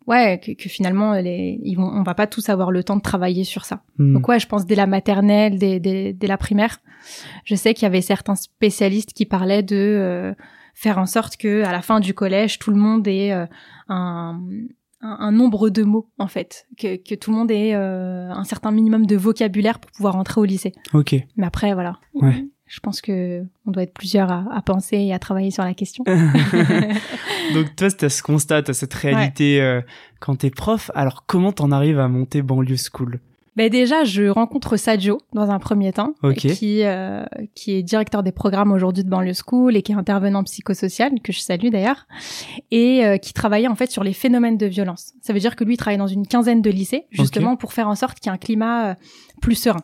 [0.07, 3.01] ouais que, que, finalement les ils vont on va pas tous avoir le temps de
[3.01, 4.13] travailler sur ça hmm.
[4.13, 6.79] donc ouais je pense dès la maternelle dès dès, dès la primaire
[7.43, 10.35] je sais qu'il y avait certains spécialistes qui parlaient de
[10.73, 13.31] faire en sorte que à la fin du collège tout le monde ait
[13.87, 14.39] un
[15.05, 18.71] un, nombre de mots en fait, que, que tout le monde ait euh, un certain
[18.71, 20.73] minimum de vocabulaire pour pouvoir entrer au lycée.
[20.93, 21.15] Ok.
[21.35, 21.99] Mais après voilà.
[22.13, 22.47] Ouais.
[22.67, 25.73] Je pense que on doit être plusieurs à, à penser et à travailler sur la
[25.73, 26.03] question.
[27.53, 29.81] Donc toi, as ce constat, as cette réalité euh,
[30.19, 30.89] quand t'es prof.
[30.95, 33.19] Alors comment t'en arrives à monter banlieue school?
[33.55, 37.23] Ben déjà, je rencontre Sadio dans un premier temps, qui euh,
[37.53, 41.31] qui est directeur des programmes aujourd'hui de Banlieue School et qui est intervenant psychosocial que
[41.31, 42.05] je salue d'ailleurs,
[42.71, 45.13] et euh, qui travaillait en fait sur les phénomènes de violence.
[45.21, 47.87] Ça veut dire que lui il travaille dans une quinzaine de lycées justement pour faire
[47.87, 48.95] en sorte qu'il y ait un climat euh,
[49.41, 49.83] plus serein.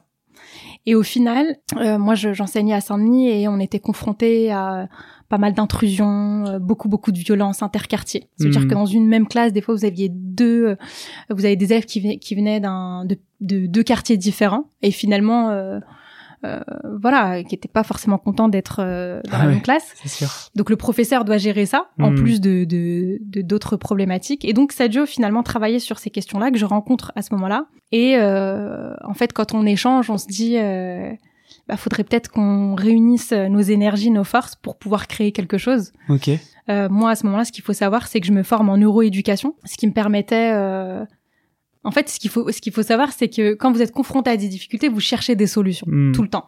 [0.85, 4.87] Et au final, moi j'enseignais à Saint-Denis et on était confrontés à
[5.31, 8.27] pas mal d'intrusions, euh, beaucoup beaucoup de violences interquartiers.
[8.37, 10.75] C'est-à-dire que dans une même classe, des fois vous aviez deux, euh,
[11.29, 15.79] vous avez des élèves qui, qui venaient d'un de, deux quartiers différents et finalement euh,
[16.99, 19.93] voilà, qui n'étaient pas forcément contents d'être dans la ah même classe.
[20.05, 20.29] Sûr.
[20.55, 22.15] Donc le professeur doit gérer ça, en hmm.
[22.15, 24.45] plus de d'autres problématiques.
[24.45, 27.65] Et donc Sadio finalement travaillait sur ces questions-là que je rencontre à ce moment-là.
[27.91, 30.57] Et en fait, quand on échange, on se dit
[31.67, 35.91] bah, faudrait peut-être qu'on réunisse euh, nos énergies, nos forces pour pouvoir créer quelque chose.
[36.09, 36.29] Ok.
[36.69, 38.77] Euh, moi, à ce moment-là, ce qu'il faut savoir, c'est que je me forme en
[38.77, 41.05] neuroéducation, ce qui me permettait euh,
[41.83, 44.29] en fait, ce qu'il faut, ce qu'il faut savoir, c'est que quand vous êtes confronté
[44.29, 46.11] à des difficultés, vous cherchez des solutions hmm.
[46.11, 46.47] tout le temps.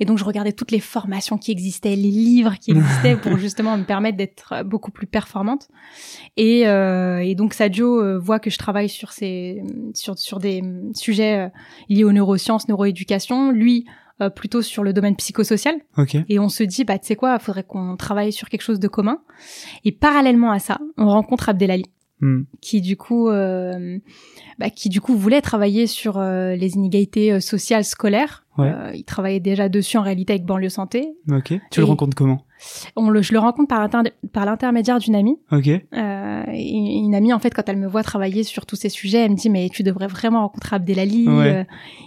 [0.00, 3.76] Et donc, je regardais toutes les formations qui existaient, les livres qui existaient pour justement
[3.76, 5.68] me permettre d'être beaucoup plus performante.
[6.36, 9.62] Et, euh, et donc, Sadio euh, voit que je travaille sur ces,
[9.94, 10.62] sur, sur des
[10.94, 11.48] sujets euh,
[11.88, 13.52] liés aux neurosciences, neuroéducation.
[13.52, 13.86] Lui,
[14.22, 15.74] euh, plutôt sur le domaine psychosocial.
[15.96, 16.24] Okay.
[16.28, 18.78] Et on se dit, bah, tu sais quoi, il faudrait qu'on travaille sur quelque chose
[18.78, 19.20] de commun.
[19.84, 21.86] Et parallèlement à ça, on rencontre Abdelali.
[22.22, 22.44] Hmm.
[22.60, 23.98] qui du coup euh,
[24.60, 28.44] bah, qui du coup voulait travailler sur euh, les inégalités euh, sociales scolaires.
[28.60, 31.16] Euh, il travaillait déjà dessus en réalité avec banlieue santé.
[31.28, 31.52] Ok.
[31.72, 32.44] Tu le rencontres comment?
[32.94, 33.88] On le, je le rencontre par,
[34.32, 35.36] par l'intermédiaire d'une amie.
[35.50, 35.66] Ok.
[35.66, 39.36] une amie en fait quand elle me voit travailler sur tous ces sujets, elle me
[39.36, 41.26] dit mais tu devrais vraiment rencontrer Abdelali.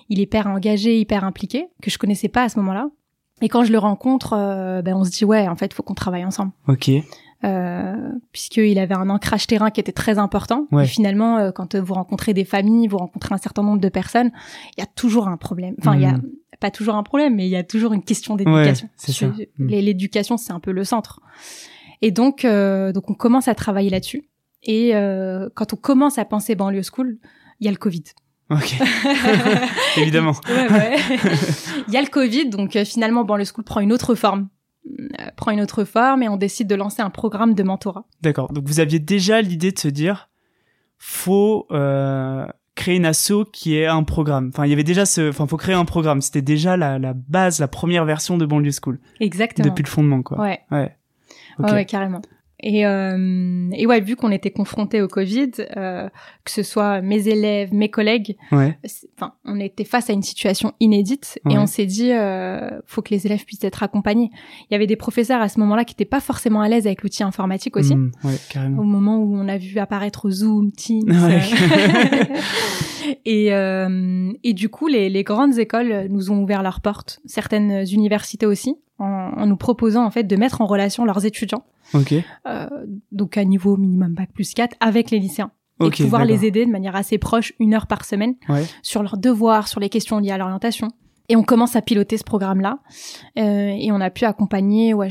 [0.07, 2.89] il est hyper engagé, hyper impliqué, que je connaissais pas à ce moment-là.
[3.41, 4.29] Et quand je le rencontre,
[4.81, 6.53] ben on se dit ouais en fait faut qu'on travaille ensemble.
[6.69, 6.89] Ok
[7.45, 7.95] euh,
[8.31, 10.67] puisqu'il avait un ancrage terrain qui était très important.
[10.81, 14.31] Et finalement, euh, quand vous rencontrez des familles, vous rencontrez un certain nombre de personnes,
[14.75, 15.75] il y a toujours un problème.
[15.79, 16.23] Enfin, il y a hmm.
[16.59, 18.89] pas toujours un problème, mais il y a toujours une question d'éducation.
[19.07, 19.67] Ouais, hmm.
[19.67, 21.21] L'éducation, c'est un peu le centre.
[22.01, 24.29] Et donc, euh, donc on commence à travailler là-dessus.
[24.63, 27.17] Et euh, quand on commence à penser banlieue school,
[27.59, 28.03] il y a le Covid.
[28.49, 28.75] Ok.
[29.97, 30.33] Évidemment.
[30.47, 30.97] ouais, ouais.
[31.87, 34.49] Il y a le Covid, donc euh, finalement, banlieue school prend une autre forme
[35.35, 38.05] prend une autre forme et on décide de lancer un programme de mentorat.
[38.21, 38.51] D'accord.
[38.51, 40.29] Donc vous aviez déjà l'idée de se dire,
[40.97, 42.45] faut euh,
[42.75, 44.51] créer une asso qui est un programme.
[44.53, 46.21] Enfin, il y avait déjà ce, enfin, faut créer un programme.
[46.21, 48.99] C'était déjà la, la base, la première version de Banlieue School.
[49.19, 49.67] Exactement.
[49.67, 50.39] Depuis le fondement, quoi.
[50.39, 50.59] Ouais.
[50.71, 50.95] Ouais.
[51.59, 52.21] ouais carrément.
[52.61, 56.07] Et, euh, et ouais, vu qu'on était confronté au Covid, euh,
[56.45, 61.39] que ce soit mes élèves, mes collègues, enfin, on était face à une situation inédite
[61.49, 64.31] et on s'est dit, euh, faut que les élèves puissent être accompagnés.
[64.69, 67.03] Il y avait des professeurs à ce moment-là qui n'étaient pas forcément à l'aise avec
[67.03, 67.95] l'outil informatique aussi.
[67.95, 68.81] Mmh, ouais, carrément.
[68.81, 71.09] Au moment où on a vu apparaître Zoom, Teams.
[71.11, 71.39] Euh,
[73.25, 77.85] et, euh, et du coup, les, les grandes écoles nous ont ouvert leurs portes, certaines
[77.91, 82.67] universités aussi, en, en nous proposant en fait de mettre en relation leurs étudiants Euh,
[83.11, 85.51] donc à niveau minimum bac plus 4 avec les lycéens.
[85.83, 88.35] et pouvoir les aider de manière assez proche, une heure par semaine,
[88.81, 90.89] sur leurs devoirs, sur les questions liées à l'orientation.
[91.29, 92.79] Et on commence à piloter ce programme-là.
[93.37, 95.09] Euh, et on a pu accompagner ouais,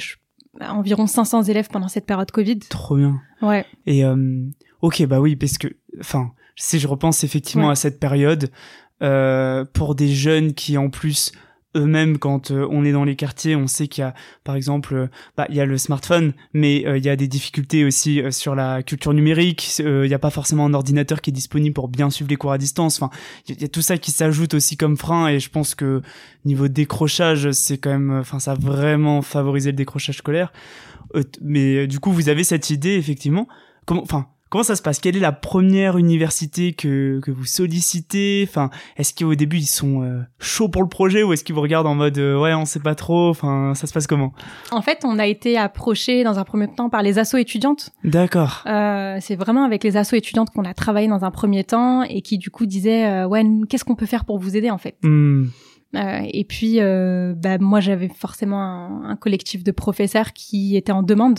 [0.60, 2.60] environ 500 élèves pendant cette période Covid.
[2.70, 3.20] Trop bien.
[3.42, 3.66] Ouais.
[3.86, 4.44] Et euh,
[4.80, 5.68] ok, bah oui, parce que,
[6.00, 8.50] enfin, si je repense effectivement à cette période,
[9.02, 11.32] euh, pour des jeunes qui en plus
[11.76, 14.94] eux-mêmes quand euh, on est dans les quartiers on sait qu'il y a par exemple
[14.94, 15.06] euh,
[15.36, 18.54] bah il y a le smartphone mais euh, il y a des difficultés aussi sur
[18.54, 22.10] la culture numérique il n'y a pas forcément un ordinateur qui est disponible pour bien
[22.10, 23.00] suivre les cours à distance.
[23.00, 23.10] Enfin
[23.48, 26.02] il y, a tout ça qui s'ajoute aussi comme frein et je pense que
[26.44, 30.52] niveau décrochage c'est quand même enfin ça a vraiment favorisé le décrochage scolaire.
[31.42, 33.48] Mais du coup vous avez cette idée effectivement.
[33.86, 35.00] Comment enfin Comment ça se passe?
[35.00, 38.46] Quelle est la première université que, que vous sollicitez?
[38.48, 41.60] Enfin, est-ce qu'au début ils sont euh, chauds pour le projet ou est-ce qu'ils vous
[41.60, 43.30] regardent en mode euh, ouais on sait pas trop?
[43.30, 44.32] Enfin, ça se passe comment?
[44.70, 47.90] En fait, on a été approché dans un premier temps par les assos étudiantes.
[48.04, 48.62] D'accord.
[48.66, 52.22] Euh, c'est vraiment avec les assos étudiantes qu'on a travaillé dans un premier temps et
[52.22, 54.94] qui du coup disaient euh, ouais qu'est-ce qu'on peut faire pour vous aider en fait?
[55.02, 55.46] Hmm.
[55.96, 61.02] Euh, et puis, euh, bah, moi, j'avais forcément un, collectif de professeurs qui étaient en
[61.02, 61.38] demande,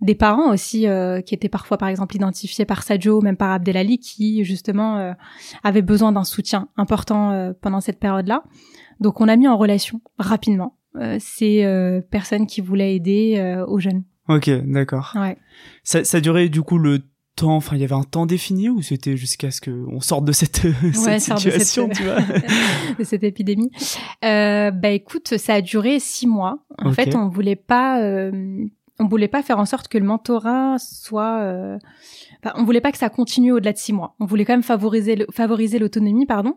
[0.00, 3.98] des parents aussi, euh, qui étaient parfois, par exemple, identifiés par Sadio, même par Abdelali,
[3.98, 5.14] qui justement
[5.62, 8.44] avaient besoin d'un soutien important pendant cette période-là.
[9.00, 10.76] Donc, on a mis en relation rapidement
[11.18, 14.04] ces personnes qui voulaient aider aux jeunes.
[14.28, 15.12] Ok, d'accord.
[15.16, 15.36] Ouais.
[15.82, 17.00] Ça, ça durait du coup le
[17.34, 20.24] temps enfin il y avait un temps défini ou c'était jusqu'à ce que on sorte
[20.24, 22.20] de cette, cette situation tu vois
[22.98, 23.70] de cette épidémie.
[24.24, 26.58] Euh, bah écoute ça a duré six mois.
[26.78, 28.66] En fait on voulait pas euh,
[28.98, 31.78] on voulait pas faire en sorte que le mentorat soit euh,
[32.56, 34.14] on voulait pas que ça continue au-delà de six mois.
[34.20, 36.56] On voulait quand même favoriser favoriser l'autonomie pardon.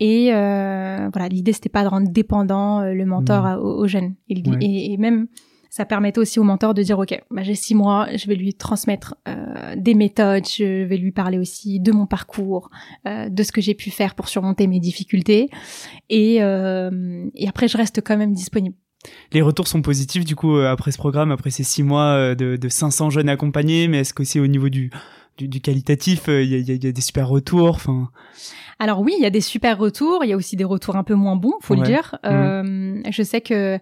[0.00, 3.58] Et euh, voilà l'idée c'était pas de rendre dépendant euh, le mentor mmh.
[3.58, 4.14] aux, jeunes.
[4.28, 5.26] Et, et, même
[5.74, 8.54] ça permettait aussi au mentor de dire ok bah, j'ai six mois je vais lui
[8.54, 12.70] transmettre euh, des méthodes je vais lui parler aussi de mon parcours
[13.08, 15.50] euh, de ce que j'ai pu faire pour surmonter mes difficultés
[16.10, 18.76] et, euh, et après je reste quand même disponible
[19.32, 22.68] les retours sont positifs du coup après ce programme après ces six mois de, de
[22.68, 24.92] 500 jeunes accompagnés mais est-ce qu'aussi au niveau du
[25.38, 28.10] du, du qualitatif euh, il y, a, y, a, des super retours enfin?
[28.78, 31.04] Alors oui, il y a des super retours, il y a aussi des retours un
[31.04, 32.18] peu moins bons, faut le dire.
[32.24, 33.08] Mmh.
[33.08, 33.78] Je sais que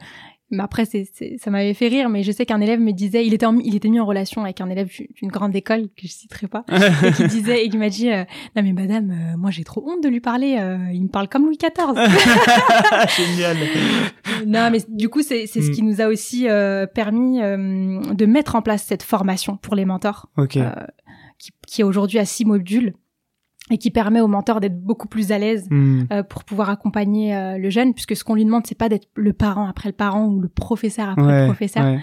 [0.53, 3.33] mais après, c'est, ça m'avait fait rire, mais je sais qu'un élève me disait, il
[3.33, 6.47] était, il était mis en relation avec un élève d'une grande école que je citerai
[6.47, 6.65] pas,
[7.03, 9.83] et qui disait, et il m'a dit, euh, non mais madame, euh, moi j'ai trop
[9.89, 11.73] honte de lui parler, euh, il me parle comme Louis XIV.
[13.17, 13.57] Génial.
[14.47, 15.75] non, mais du coup, c'est, c'est ce mm.
[15.75, 16.47] qui nous a aussi
[16.95, 20.69] permis de mettre en place cette formation pour les mentors, okay.
[21.39, 22.93] qui, qui est aujourd'hui à six modules
[23.71, 26.03] et qui permet au mentor d'être beaucoup plus à l'aise hmm.
[26.13, 29.09] euh, pour pouvoir accompagner euh, le jeune puisque ce qu'on lui demande c'est pas d'être
[29.15, 31.99] le parent après le parent ou le professeur après le professeur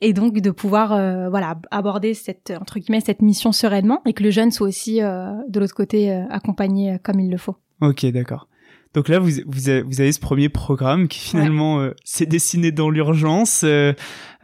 [0.00, 4.22] et donc de pouvoir euh, voilà aborder cette entre guillemets cette mission sereinement et que
[4.22, 7.56] le jeune soit aussi de l'autre côté accompagné comme il le faut.
[7.80, 8.48] OK, d'accord.
[8.96, 12.72] Donc là, vous, vous, avez, vous avez ce premier programme qui finalement euh, s'est dessiné
[12.72, 13.60] dans l'urgence.
[13.62, 13.92] Euh,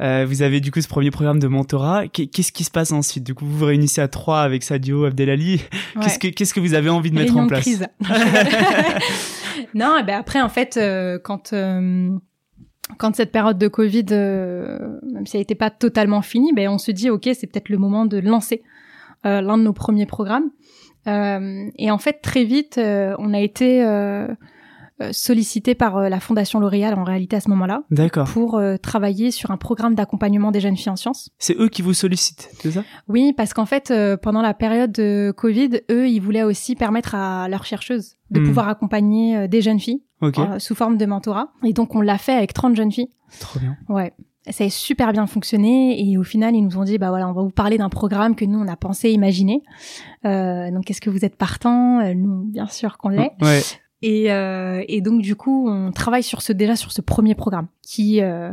[0.01, 2.07] euh, vous avez du coup ce premier programme de mentorat.
[2.09, 3.25] Qu'est-ce qui se passe ensuite?
[3.25, 5.62] Du coup, vous vous réunissez à trois avec Sadio, Abdelali.
[6.03, 7.62] Qu'est-ce que qu'est-ce que vous avez envie de mettre en place?
[7.62, 7.87] crise.
[9.75, 10.79] Non, et ben après, en fait,
[11.25, 11.55] quand
[12.99, 16.91] quand cette période de Covid, même si elle n'était pas totalement finie, ben on se
[16.91, 18.62] dit ok, c'est peut-être le moment de lancer
[19.25, 20.51] l'un de nos premiers programmes.
[21.07, 24.29] Euh, et en fait, très vite, euh, on a été euh,
[25.11, 27.83] sollicité par la Fondation L'Oréal en réalité à ce moment-là.
[27.91, 28.29] D'accord.
[28.29, 31.31] Pour travailler sur un programme d'accompagnement des jeunes filles en sciences.
[31.38, 32.85] C'est eux qui vous sollicitent, c'est ça?
[33.09, 37.49] Oui, parce qu'en fait, pendant la période de Covid, eux, ils voulaient aussi permettre à
[37.49, 38.45] leurs chercheuses de hmm.
[38.45, 40.03] pouvoir accompagner des jeunes filles
[40.59, 41.49] sous forme de mentorat.
[41.65, 43.11] Et donc, on l'a fait avec 30 jeunes filles.
[43.41, 43.77] Trop bien.
[43.88, 44.12] Ouais
[44.50, 47.33] ça a super bien fonctionné et au final ils nous ont dit bah voilà on
[47.33, 49.62] va vous parler d'un programme que nous on a pensé imaginer
[50.24, 53.62] euh, donc est-ce que vous êtes partant euh, nous bien sûr qu'on l'est ouais.
[54.02, 57.68] et, euh, et donc du coup on travaille sur ce déjà sur ce premier programme
[57.83, 58.52] qui euh,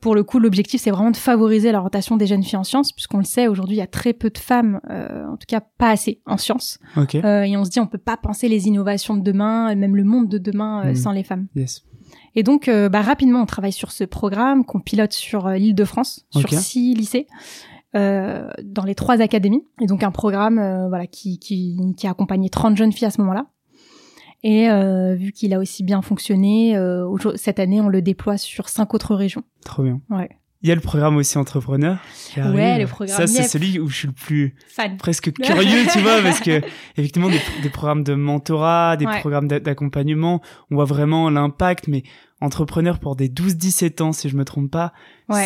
[0.00, 3.18] pour le coup l'objectif c'est vraiment de favoriser l'orientation des jeunes filles en sciences puisqu'on
[3.18, 5.90] le sait aujourd'hui il y a très peu de femmes euh, en tout cas pas
[5.90, 7.18] assez en sciences okay.
[7.18, 10.28] et on se dit on peut pas penser les innovations de demain même le monde
[10.28, 10.94] de demain mm.
[10.94, 11.82] sans les femmes yes.
[12.38, 15.74] Et donc, euh, bah, rapidement, on travaille sur ce programme qu'on pilote sur euh, l'île
[15.74, 17.26] de France, sur six lycées.
[17.96, 22.10] Euh, dans les trois académies et donc un programme euh, voilà qui, qui, qui a
[22.10, 23.46] accompagné 30 jeunes filles à ce moment-là
[24.42, 24.68] et
[25.16, 26.78] vu qu'il a aussi bien fonctionné
[27.36, 30.28] cette année on le déploie sur cinq autres régions trop bien ouais
[30.62, 31.98] il y a le programme aussi entrepreneur.
[32.36, 33.16] ouais, le programme.
[33.16, 34.56] Ça, c'est celui où je suis le plus
[34.98, 36.60] presque curieux, tu vois, parce que
[36.96, 41.86] effectivement des, des programmes de mentorat, des programmes d'accompagnement, on voit vraiment l'impact.
[41.86, 42.02] Mais
[42.40, 44.92] entrepreneur pour des 12-17 ans, si je me trompe pas,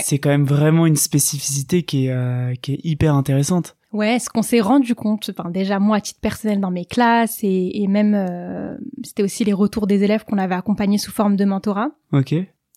[0.04, 3.76] c'est quand même vraiment une spécificité qui est euh, qui est hyper intéressante.
[3.92, 7.40] Ouais, ce qu'on s'est rendu compte, enfin déjà moi à titre personnel dans mes classes
[7.42, 11.36] et, et même euh, c'était aussi les retours des élèves qu'on avait accompagnés sous forme
[11.36, 11.90] de mentorat.
[12.12, 12.34] Ok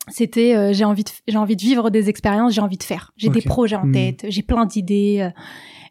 [0.08, 3.12] c'était euh, j'ai envie de j'ai envie de vivre des expériences, j'ai envie de faire.
[3.18, 3.92] J'ai des projets en hmm.
[3.92, 5.42] tête, j'ai plein d'idées, euh,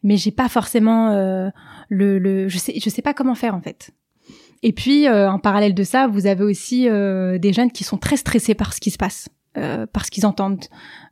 [0.03, 1.49] mais j'ai pas forcément euh,
[1.89, 3.91] le, le je sais je sais pas comment faire en fait.
[4.67, 8.55] Et puis, en parallèle de ça, vous avez aussi des jeunes qui sont très stressés
[8.55, 9.29] par ce qui se passe.
[9.57, 10.65] Euh, parce qu'ils entendent,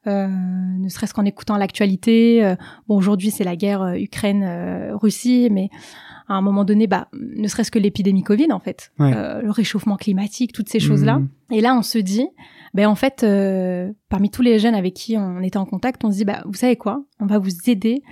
[0.08, 2.44] euh, ne serait-ce qu'en écoutant l'actualité.
[2.44, 2.56] Euh,
[2.88, 5.70] bon, aujourd'hui c'est la guerre Ukraine-Russie, mais
[6.28, 10.52] à un moment donné, bah, ne serait-ce que l'épidémie Covid en fait, le réchauffement climatique,
[10.52, 11.18] toutes ces choses-là.
[11.18, 11.28] Mmh.
[11.52, 12.26] Et là, on se dit,
[12.74, 13.24] ben en fait,
[14.08, 16.54] parmi tous les jeunes avec qui on était en contact, on se dit, bah, vous
[16.54, 18.02] savez quoi, on va vous aider,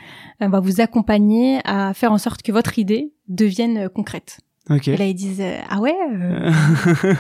[0.41, 4.39] on va vous accompagner à faire en sorte que votre idée devienne concrète.
[4.87, 5.95] Et là, ils disent, ah ouais.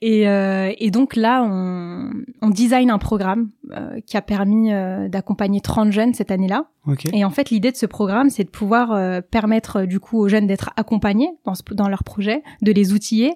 [0.00, 5.08] Et, euh, et, donc là, on, on design un programme euh, qui a permis euh,
[5.08, 6.66] d'accompagner 30 jeunes cette année-là.
[7.12, 10.28] Et en fait, l'idée de ce programme, c'est de pouvoir euh, permettre du coup aux
[10.28, 13.34] jeunes d'être accompagnés dans, ce, dans leur projet, de les outiller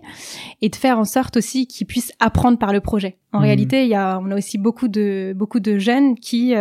[0.63, 3.19] et de faire en sorte aussi qu'ils puissent apprendre par le projet.
[3.33, 3.45] En mhm.
[3.45, 6.55] réalité, il y a, on a aussi beaucoup de beaucoup de jeunes qui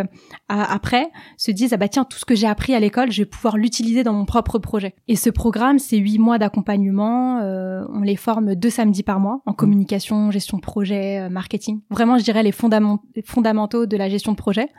[0.47, 3.25] après se disent ah bah tiens tout ce que j'ai appris à l'école, je vais
[3.25, 4.93] pouvoir l'utiliser dans mon propre projet.
[5.07, 7.39] Et ce programme, c'est huit mois d'accompagnement.
[7.39, 11.81] on les forme deux samedis par mois en communication, gestion de projet, marketing.
[11.89, 14.69] Vraiment, je dirais les fondamentaux de la gestion de projet.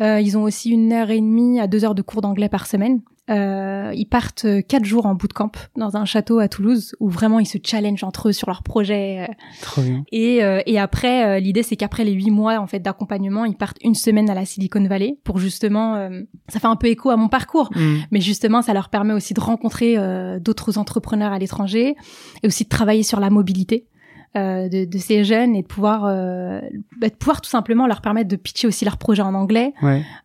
[0.00, 2.66] Euh, ils ont aussi une heure et demie à deux heures de cours d'anglais par
[2.66, 3.00] semaine.
[3.30, 7.46] Euh, ils partent quatre jours en bootcamp dans un château à Toulouse où vraiment ils
[7.46, 9.28] se challengent entre eux sur leur projet.
[9.60, 10.02] Trop bien.
[10.10, 13.78] Et, euh, et après, l'idée c'est qu'après les huit mois en fait d'accompagnement, ils partent
[13.82, 16.10] une semaine à la Silicon Valley pour justement,
[16.48, 17.98] ça fait un peu écho à mon parcours, mm.
[18.10, 19.96] mais justement ça leur permet aussi de rencontrer
[20.40, 21.94] d'autres entrepreneurs à l'étranger
[22.42, 23.86] et aussi de travailler sur la mobilité.
[24.34, 26.58] Euh, de, de, ces jeunes et de pouvoir, euh,
[26.98, 29.74] bah, de pouvoir tout simplement leur permettre de pitcher aussi leur projet en anglais,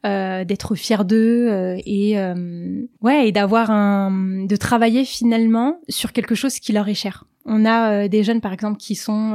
[0.05, 6.13] euh, d'être fiers d'eux euh, et euh, ouais et d'avoir un, de travailler finalement sur
[6.13, 7.25] quelque chose qui leur est cher.
[7.43, 9.33] On a des jeunes par exemple qui sont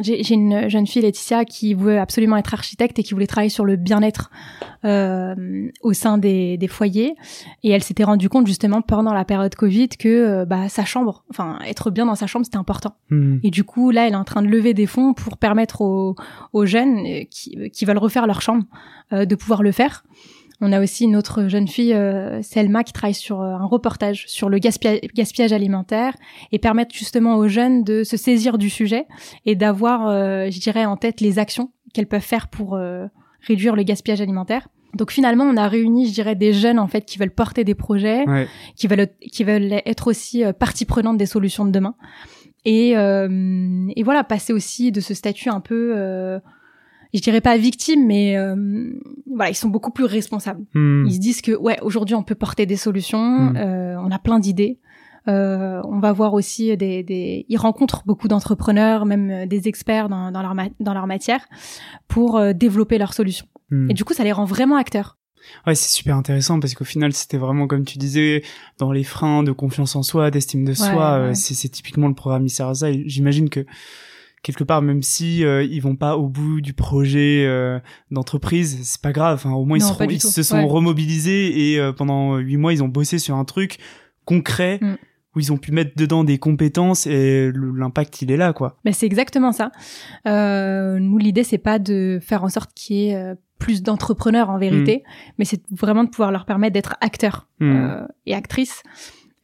[0.00, 3.64] j'ai une jeune fille, Laetitia, qui veut absolument être architecte et qui voulait travailler sur
[3.64, 4.30] le bien-être
[4.84, 7.14] euh, au sein des, des, foyers.
[7.62, 11.24] Et elle s'était rendue compte justement pendant la période Covid que euh, bah, sa chambre,
[11.30, 12.96] enfin être bien dans sa chambre, c'était important.
[13.10, 13.38] Hmm.
[13.44, 16.16] Et du coup, là, elle est en train de lever des fonds pour permettre aux,
[16.52, 18.64] aux jeunes euh, qui, qui veulent refaire leur chambre
[19.12, 20.02] euh, de pouvoir le faire.
[20.60, 24.24] On a aussi une autre jeune fille, euh, Selma, qui travaille sur euh, un reportage
[24.26, 26.14] sur le gaspillage alimentaire
[26.50, 29.06] et permettre justement aux jeunes de se saisir du sujet
[29.44, 32.78] et d'avoir, euh, je dirais, en tête les actions qu'elles peuvent faire pour
[33.40, 34.68] réduire le gaspillage alimentaire.
[34.94, 37.74] Donc finalement, on a réuni, je dirais, des jeunes en fait qui veulent porter des
[37.74, 38.24] projets,
[38.74, 41.94] qui veulent qui veulent être aussi partie prenante des solutions de demain.
[42.66, 46.38] Et, et voilà, passer aussi de ce statut un peu
[47.14, 48.54] je dirais pas victimes, mais euh,
[49.26, 50.64] voilà, ils sont beaucoup plus responsables.
[50.74, 51.04] Hmm.
[51.06, 53.56] Ils se disent que ouais, aujourd'hui on peut porter des solutions, hmm.
[53.56, 54.78] euh, on a plein d'idées.
[55.28, 57.46] Euh, on va voir aussi des, des...
[57.48, 61.44] ils rencontrent beaucoup d'entrepreneurs, même euh, des experts dans, dans leur dans leur matière,
[62.06, 63.46] pour euh, développer leurs solutions.
[63.70, 63.90] Hmm.
[63.90, 65.18] Et du coup, ça les rend vraiment acteurs.
[65.66, 68.42] Ouais, c'est super intéressant parce qu'au final, c'était vraiment comme tu disais,
[68.78, 71.34] dans les freins de confiance en soi, d'estime de soi.
[71.34, 72.92] C'est typiquement le programme ICERASA.
[73.04, 73.64] J'imagine que
[74.42, 79.00] quelque part même si euh, ils vont pas au bout du projet euh, d'entreprise c'est
[79.00, 82.82] pas grave enfin au moins ils, se sont remobilisés et euh, pendant huit mois ils
[82.82, 83.78] ont bossé sur un truc
[84.24, 84.96] concret mm.
[85.34, 88.92] où ils ont pu mettre dedans des compétences et l'impact il est là quoi mais
[88.92, 89.72] c'est exactement ça
[90.24, 95.02] nous l'idée c'est pas de faire en sorte qu'il y ait plus d'entrepreneurs en vérité
[95.04, 95.10] mm.
[95.38, 98.06] mais c'est vraiment de pouvoir leur permettre d'être acteurs mm.
[98.26, 98.82] et actrices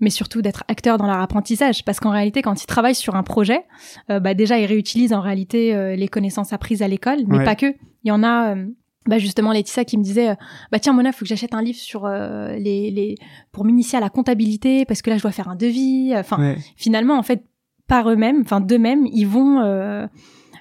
[0.02, 1.84] mais surtout d'être acteur dans leur apprentissage.
[1.84, 3.64] Parce qu'en réalité, quand ils travaillent sur un projet,
[4.10, 7.54] euh, bah déjà, ils réutilisent en réalité euh, les connaissances apprises à l'école, mais pas
[7.54, 7.66] que.
[8.04, 8.54] Il y en a...
[8.54, 8.66] Euh,
[9.04, 10.36] bah justement Laetitia qui me disait
[10.70, 13.16] bah tiens Mona faut que j'achète un livre sur les, les
[13.50, 17.18] pour m'initier à la comptabilité parce que là je dois faire un devis enfin finalement
[17.18, 17.44] en fait
[17.88, 19.58] par eux-mêmes enfin d'eux-mêmes ils vont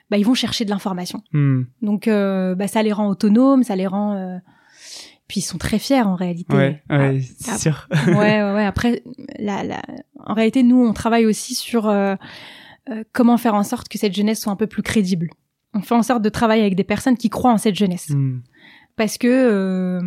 [0.09, 1.65] bah ils vont chercher de l'information hmm.
[1.83, 4.39] donc bah ça les rend autonomes ça les rend
[5.31, 6.53] puis ils sont très fiers en réalité.
[6.53, 7.87] Ouais, ouais ah, c'est sûr.
[8.07, 8.65] ouais, ouais, ouais.
[8.65, 9.01] Après,
[9.39, 9.81] la, la,
[10.25, 12.15] en réalité, nous, on travaille aussi sur euh,
[12.89, 15.29] euh, comment faire en sorte que cette jeunesse soit un peu plus crédible.
[15.73, 18.09] On fait en sorte de travailler avec des personnes qui croient en cette jeunesse.
[18.09, 18.41] Hmm.
[18.97, 20.01] Parce que euh,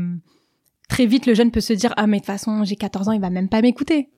[0.90, 3.12] très vite, le jeune peut se dire ah mais de toute façon, j'ai 14 ans,
[3.12, 4.10] il va même pas m'écouter.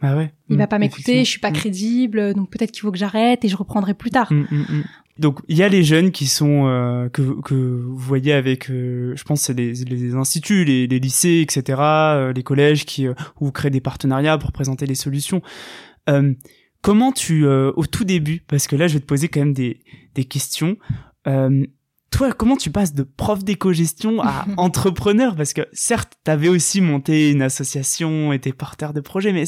[0.00, 0.32] Ah ouais.
[0.48, 1.54] Il va hmm, pas m'écouter, je suis pas hmm.
[1.54, 4.32] crédible, donc peut-être qu'il faut que j'arrête et je reprendrai plus tard.
[5.18, 9.14] Donc il y a les jeunes qui sont euh, que que vous voyez avec, euh,
[9.16, 13.14] je pense c'est les, les instituts, les, les lycées, etc., euh, les collèges qui où
[13.40, 15.42] vous créez des partenariats pour présenter les solutions.
[16.82, 19.80] comment tu au tout début, parce que là je vais te poser quand même des
[20.14, 20.76] des questions
[22.10, 25.36] toi, comment tu passes de prof d'éco-gestion à entrepreneur?
[25.36, 29.44] Parce que certes, tu avais aussi monté une association et t'es porteur de projet, mais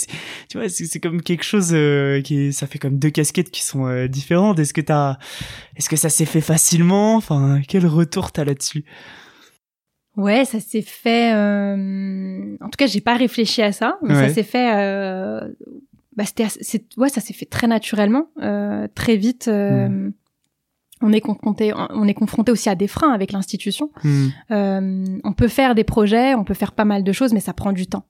[0.49, 3.87] tu vois, c'est comme quelque chose euh, qui, ça fait comme deux casquettes qui sont
[3.87, 4.59] euh, différentes.
[4.59, 5.19] Est-ce que t'as,
[5.77, 7.17] est-ce que ça s'est fait facilement?
[7.17, 8.85] Enfin, quel retour t'as là-dessus?
[10.17, 11.33] Ouais, ça s'est fait.
[11.33, 12.57] Euh...
[12.61, 14.71] En tout cas, j'ai pas réfléchi à ça, mais ça s'est fait
[16.17, 16.49] bah c'était
[16.97, 18.27] ouais ça s'est fait très naturellement
[18.97, 20.11] très vite mmh
[21.03, 23.91] on est confronté, on est confronté aussi à des freins avec l'institution.
[24.05, 24.29] Hmm.
[24.51, 27.53] Euh, on peut faire des projets, on peut faire pas mal de choses, mais ça
[27.53, 28.05] prend du temps.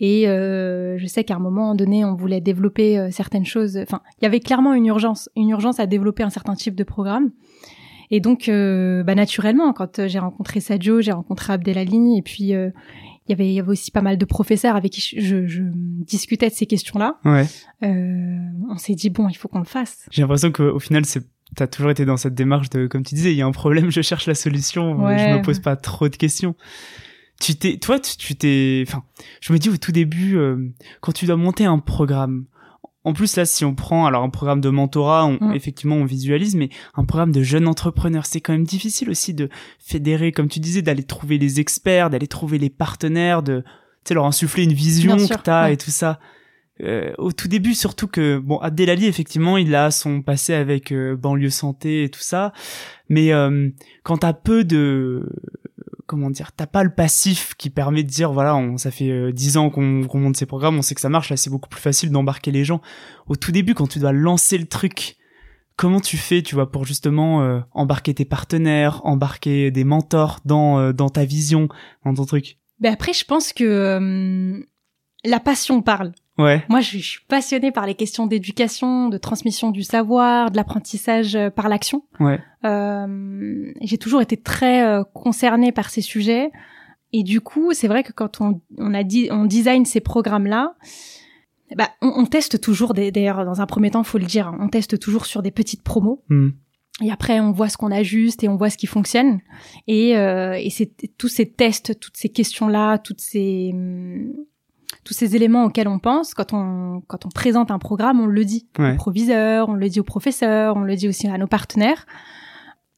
[0.00, 3.76] Et euh, je sais qu'à un moment donné, on voulait développer euh, certaines choses.
[3.76, 6.84] Enfin, il y avait clairement une urgence, une urgence à développer un certain type de
[6.84, 7.30] programme.
[8.10, 12.72] Et donc, bah, naturellement, quand j'ai rencontré Sadio, j'ai rencontré Abdelali, et puis il
[13.28, 15.62] y avait, il y avait aussi pas mal de professeurs avec qui je, je
[16.06, 17.18] discutais de ces questions-là.
[17.26, 17.44] Ouais.
[17.82, 20.06] on s'est dit bon, il faut qu'on le fasse.
[20.10, 21.22] J'ai l'impression qu'au final, c'est
[21.58, 23.90] t'as toujours été dans cette démarche de, comme tu disais, il y a un problème,
[23.90, 26.54] je cherche la solution, je me pose pas trop de questions.
[27.40, 29.04] Tu t'es, toi, tu t'es, enfin,
[29.40, 30.56] je me dis au tout début, euh,
[31.00, 32.46] quand tu dois monter un programme,
[33.04, 35.54] en plus là, si on prend alors un programme de mentorat, on, mm.
[35.54, 39.48] effectivement, on visualise, mais un programme de jeunes entrepreneurs, c'est quand même difficile aussi de
[39.78, 44.14] fédérer, comme tu disais, d'aller trouver les experts, d'aller trouver les partenaires, de, tu sais,
[44.14, 46.18] leur insuffler une vision que t'as et tout ça.
[46.82, 51.16] Euh, au tout début surtout que bon Abdelali effectivement il a son passé avec euh,
[51.16, 52.52] banlieue santé et tout ça.
[53.08, 53.70] Mais euh,
[54.04, 55.28] quand t'as peu de
[56.06, 59.56] comment dire t'as pas le passif qui permet de dire voilà on, ça fait dix
[59.56, 62.10] ans qu'on monte ces programmes on sait que ça marche là c'est beaucoup plus facile
[62.10, 62.80] d'embarquer les gens.
[63.26, 65.16] Au tout début quand tu dois lancer le truc
[65.74, 71.08] comment tu fais tu vois pour justement embarquer tes partenaires embarquer des mentors dans dans
[71.08, 71.68] ta vision
[72.04, 72.58] dans ton truc?
[72.78, 74.64] Ben après je pense que
[75.24, 76.64] la passion parle Ouais.
[76.68, 81.50] Moi, je suis passionnée par les questions d'éducation, de transmission du savoir, de l'apprentissage euh,
[81.50, 82.04] par l'action.
[82.20, 82.38] Ouais.
[82.64, 86.50] Euh, j'ai toujours été très euh, concernée par ces sujets.
[87.12, 90.76] Et du coup, c'est vrai que quand on, on a dit, on design ces programmes-là,
[91.76, 92.94] bah, on, on, teste toujours.
[92.94, 96.22] D'ailleurs, dans un premier temps, faut le dire, on teste toujours sur des petites promos.
[96.28, 96.50] Hmm.
[97.02, 99.40] Et après, on voit ce qu'on ajuste et on voit ce qui fonctionne.
[99.86, 103.72] Et, euh, et c'est tous ces tests, toutes ces questions-là, toutes ces
[105.08, 108.44] tous ces éléments auxquels on pense quand on quand on présente un programme, on le
[108.44, 112.06] dit au proviseur, on le dit au professeur, on le dit aussi à nos partenaires.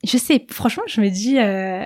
[0.03, 1.85] Je sais, franchement, je me dis, euh,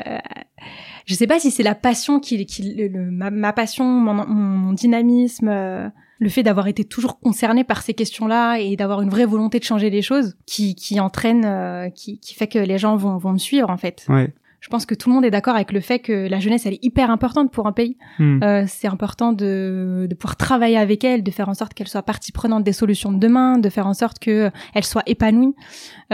[1.04, 5.48] je sais pas si c'est la passion qui, qui le, ma, passion, mon, mon, dynamisme,
[5.48, 5.88] euh,
[6.20, 9.64] le fait d'avoir été toujours concerné par ces questions-là et d'avoir une vraie volonté de
[9.64, 13.32] changer les choses, qui qui entraîne, euh, qui qui fait que les gens vont vont
[13.32, 14.06] me suivre en fait.
[14.08, 14.32] Ouais
[14.64, 16.72] je pense que tout le monde est d'accord avec le fait que la jeunesse, elle
[16.72, 17.98] est hyper importante pour un pays.
[18.18, 18.42] Hmm.
[18.42, 22.02] Euh, c'est important de, de pouvoir travailler avec elle, de faire en sorte qu'elle soit
[22.02, 25.54] partie prenante des solutions de demain, de faire en sorte que elle soit épanouie,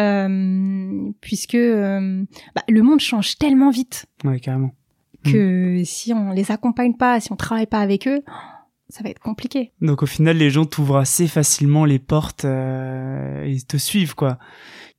[0.00, 2.24] euh, puisque euh,
[2.56, 4.06] bah, le monde change tellement vite.
[4.24, 4.72] Ouais, carrément.
[5.22, 5.84] Que hmm.
[5.84, 8.20] si on les accompagne pas, si on travaille pas avec eux,
[8.88, 9.70] ça va être compliqué.
[9.80, 14.38] Donc au final, les gens t'ouvrent assez facilement les portes euh, et te suivent, quoi.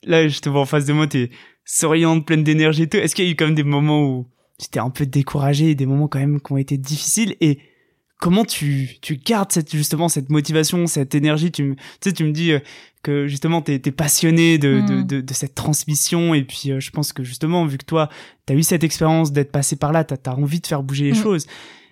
[0.03, 1.29] Là, je te vois en face de moi, t'es
[1.65, 2.97] souriante, pleine d'énergie et tout.
[2.97, 4.27] Est-ce qu'il y a eu quand même des moments où
[4.59, 7.59] tu étais un peu découragé, des moments quand même qui ont été difficiles et
[8.19, 11.51] comment tu tu gardes cette justement cette motivation, cette énergie?
[11.51, 12.59] Tu tu sais tu me dis euh,
[13.03, 15.07] que justement t'es es passionné de, de, mm.
[15.07, 18.09] de, de, cette transmission et puis euh, je pense que justement vu que toi
[18.45, 21.19] t'as eu cette expérience d'être passé par là, t'as as envie de faire bouger les
[21.19, 21.23] mm.
[21.23, 21.47] choses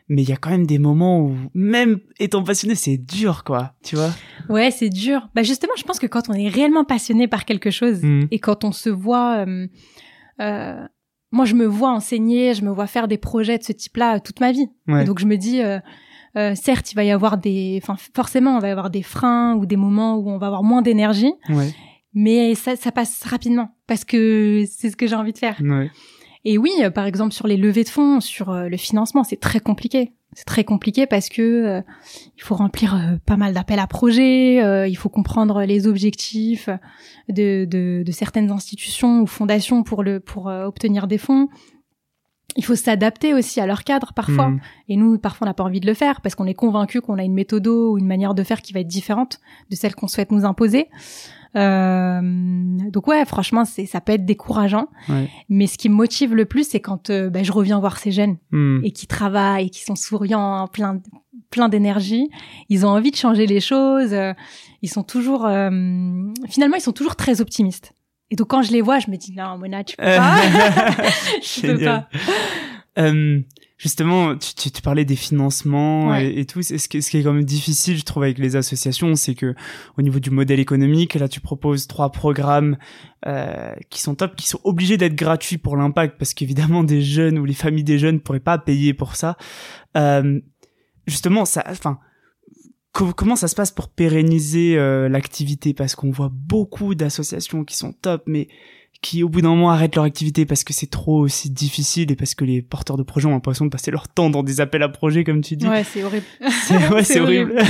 [0.10, 3.74] mais il y a quand même des moments où même étant passionné c'est dur quoi
[3.84, 4.10] tu vois
[4.49, 7.70] ouais c'est dur bah justement je pense que quand on est réellement passionné par quelque
[7.70, 8.28] chose mmh.
[8.32, 9.68] et quand on se voit euh,
[10.41, 10.86] euh,
[11.32, 14.20] moi je me vois enseigner je me vois faire des projets de ce type là
[14.20, 15.80] toute ma vie donc je me dis euh,
[16.36, 19.55] euh, certes il va y avoir des enfin forcément on va y avoir des freins
[19.55, 21.74] ou des moments où on va avoir moins d'énergie ouais.
[22.14, 25.91] mais ça ça passe rapidement parce que c'est ce que j'ai envie de faire ouais.
[26.46, 29.40] Et oui, euh, par exemple sur les levées de fonds, sur euh, le financement, c'est
[29.40, 30.14] très compliqué.
[30.34, 31.82] C'est très compliqué parce que euh,
[32.38, 36.70] il faut remplir pas mal d'appels à projets, il faut comprendre les objectifs
[37.28, 41.50] de, certaines institutions ou fondations pour obtenir des fonds.
[42.70, 44.50] Il faut s'adapter aussi à leur cadre parfois.
[44.50, 44.60] Mmh.
[44.90, 47.18] Et nous, parfois, on n'a pas envie de le faire parce qu'on est convaincu qu'on
[47.18, 49.40] a une méthode ou une manière de faire qui va être différente
[49.72, 50.88] de celle qu'on souhaite nous imposer.
[51.56, 52.22] Euh,
[52.92, 54.90] donc ouais, franchement, c'est ça peut être décourageant.
[55.50, 58.12] Mais ce qui me motive le plus, c'est quand euh, bah, je reviens voir ces
[58.12, 58.82] jeunes hmm.
[58.84, 61.02] et qui travaillent et qui sont souriants, plein
[61.50, 62.30] plein d'énergie.
[62.70, 64.14] Ils ont envie de changer les choses.
[64.14, 64.34] Euh,
[64.84, 65.42] ils sont toujours,
[66.48, 67.94] finalement, ils sont toujours très optimistes.
[68.32, 70.38] Et donc quand je les vois, je me dis non, Mona, tu peux pas.
[71.42, 72.08] je peux pas
[73.80, 76.62] justement, tu, tu, parlais des financements et, tout.
[76.62, 79.56] Ce qui, ce qui est quand même difficile, je trouve, avec les associations, c'est que
[79.98, 82.78] au niveau du modèle économique, là, tu proposes trois programmes
[83.26, 87.40] euh, qui sont top, qui sont obligés d'être gratuits pour l'impact, parce qu'évidemment, des jeunes
[87.40, 89.38] ou les familles des jeunes pourraient pas payer pour ça.
[89.98, 90.40] Euh,
[91.08, 92.00] justement, ça, enfin.
[92.92, 95.74] Comment ça se passe pour pérenniser euh, l'activité?
[95.74, 98.48] Parce qu'on voit beaucoup d'associations qui sont top, mais
[99.02, 102.16] qui au bout d'un moment arrêtent leur activité parce que c'est trop aussi difficile et
[102.16, 104.84] parce que les porteurs de projets ont l'impression de passer leur temps dans des appels
[104.84, 105.68] à projets comme tu dis.
[105.68, 106.26] Ouais, c'est horrible.
[106.68, 107.56] C'est ouais, c'est horrible.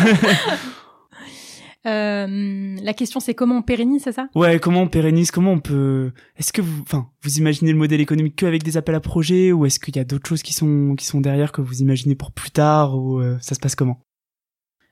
[1.86, 4.28] Euh, la question c'est comment on pérennise, c'est ça?
[4.36, 6.12] Ouais, comment on pérennise, comment on peut.
[6.36, 9.54] Est-ce que vous, enfin, vous imaginez le modèle économique que avec des appels à projets
[9.54, 12.16] ou est-ce qu'il y a d'autres choses qui sont qui sont derrière que vous imaginez
[12.16, 14.02] pour plus tard ou euh, ça se passe comment?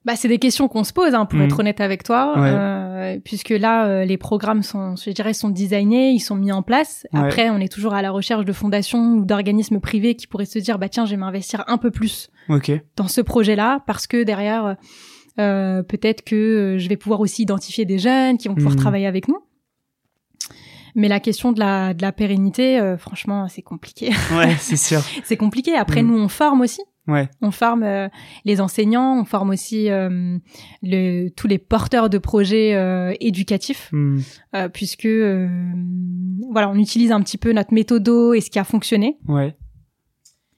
[0.08, 1.42] Bah, c'est des questions qu'on se pose, hein, pour mm.
[1.42, 6.12] être honnête avec toi, euh, puisque là, euh, les programmes sont, je dirais, sont designés,
[6.12, 7.06] ils sont mis en place.
[7.12, 10.60] Après, on est toujours à la recherche de fondations ou d'organismes privés qui pourraient se
[10.60, 12.30] dire, bah tiens, je vais m'investir un peu plus
[12.96, 14.78] dans ce projet-là, parce que derrière,
[15.40, 18.80] euh, peut-être que je vais pouvoir aussi identifier des jeunes qui vont pouvoir mm.
[18.80, 19.40] travailler avec nous.
[20.96, 24.12] Mais la question de la, de la pérennité, franchement, c'est compliqué.
[24.32, 25.02] Ouais, c'est sûr.
[25.26, 25.76] c'est compliqué.
[25.76, 26.08] Après, mm.
[26.08, 26.82] nous, on forme aussi.
[27.08, 27.30] Ouais.
[27.42, 28.10] On forme euh,
[28.44, 30.38] les enseignants, on forme aussi euh,
[30.84, 34.20] le, tous les porteurs de projets euh, éducatifs, hmm.
[34.74, 39.18] puisque voilà, on utilise un petit peu notre méthodo et ce qui a fonctionné.
[39.28, 39.56] Ouais.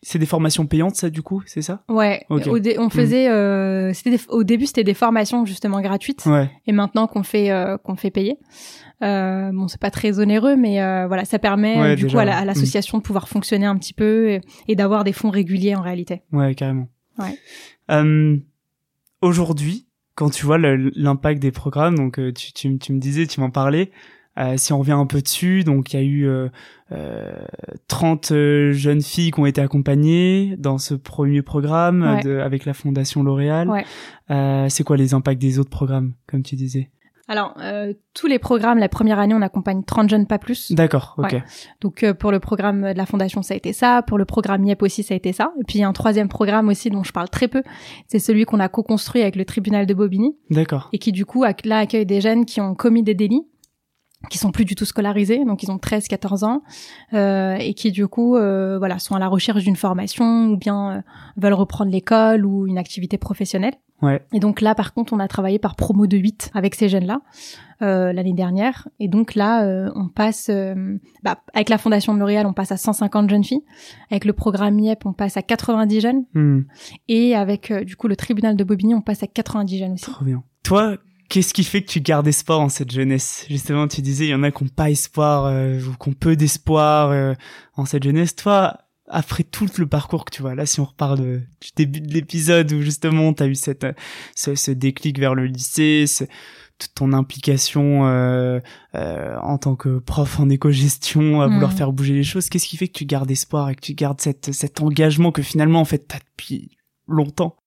[0.02, 1.84] C'est des formations payantes, ça, du coup, c'est ça?
[1.89, 2.26] Ouais.
[2.30, 2.89] on hmm.
[2.89, 6.50] faisait, c'était au début, c'était des formations justement gratuites, ouais.
[6.66, 7.52] et maintenant qu'on fait
[7.84, 8.39] qu'on fait payer.
[9.02, 12.45] Euh, bon, c'est pas très onéreux, mais euh, voilà, ça permet du coup à mm.
[12.45, 16.22] l'association de pouvoir fonctionner un petit peu et, d'avoir des fonds réguliers en réalité.
[16.32, 16.89] Ouais, carrément.
[17.18, 17.38] Ouais.
[17.91, 18.38] Euh,
[19.22, 19.86] Aujourd'hui,
[20.16, 23.50] quand tu vois l'impact des programmes, donc euh, tu, tu, tu me disais, tu m'en
[23.50, 23.91] parlais.
[24.38, 26.50] Euh, si on revient un peu dessus, donc il y a eu
[26.91, 27.41] euh,
[27.88, 28.32] 30
[28.72, 33.70] jeunes filles qui ont été accompagnées dans ce premier programme avec la Fondation L'Oréal.
[33.70, 34.70] Ouais.
[34.70, 36.89] c'est quoi les impacts des autres programmes, comme tu disais?
[37.30, 40.71] Alors, euh, tous les programmes, la première année, on accompagne 30 jeunes, pas plus.
[40.71, 41.36] D'accord, ok.
[41.80, 44.01] Donc, euh, pour le programme de la Fondation, ça a été ça.
[44.01, 45.53] Pour le programme IEP aussi, ça a été ça.
[45.61, 47.61] Et puis, il y a un troisième programme aussi dont je parle très peu.
[48.07, 50.36] C'est celui qu'on a co-construit avec le tribunal de Bobigny.
[50.49, 50.89] D'accord.
[50.91, 53.45] Et qui, du coup, là, accueille des jeunes qui ont commis des délits
[54.30, 56.61] qui sont plus du tout scolarisés, donc ils ont 13, 14 ans,
[57.13, 60.97] euh, et qui du coup, euh, voilà, sont à la recherche d'une formation ou bien
[60.97, 61.01] euh,
[61.38, 63.75] veulent reprendre l'école ou une activité professionnelle.
[64.02, 64.22] Ouais.
[64.34, 67.22] Et donc là, par contre, on a travaillé par promo de 8 avec ces jeunes-là
[67.82, 70.52] euh, l'année dernière, et donc là, euh, on passe,
[71.24, 73.64] bah, avec la fondation de L'Oréal, on passe à 150 jeunes filles,
[74.12, 76.62] avec le programme IEP, on passe à 90 jeunes, hmm.
[77.08, 80.06] et avec du coup le tribunal de Bobigny, on passe à 90 jeunes aussi.
[80.06, 80.43] Trop bien.
[80.64, 80.97] Toi,
[81.30, 83.45] Qu'est-ce qui fait que tu gardes espoir en cette jeunesse?
[83.50, 86.14] Justement, tu disais, il y en a qui n'ont pas espoir euh, ou qui ont
[86.14, 87.36] peu d'espoir euh,
[87.76, 88.36] en cette jeunesse.
[88.36, 88.80] Toi,
[89.10, 92.14] après tout le parcours que tu vois, là, si on repart de, du début de
[92.14, 93.86] l'épisode où justement tu as eu cette,
[94.36, 96.05] ce, ce, déclic vers le lycée,
[96.78, 98.60] toute ton implication euh,
[98.95, 101.76] euh, en tant que prof en éco-gestion, à vouloir mm.
[101.76, 104.22] faire bouger les choses, qu'est-ce qui fait que tu gardes espoir et que tu gardes
[104.22, 107.59] cette, cet engagement que finalement, en fait, tu as depuis longtemps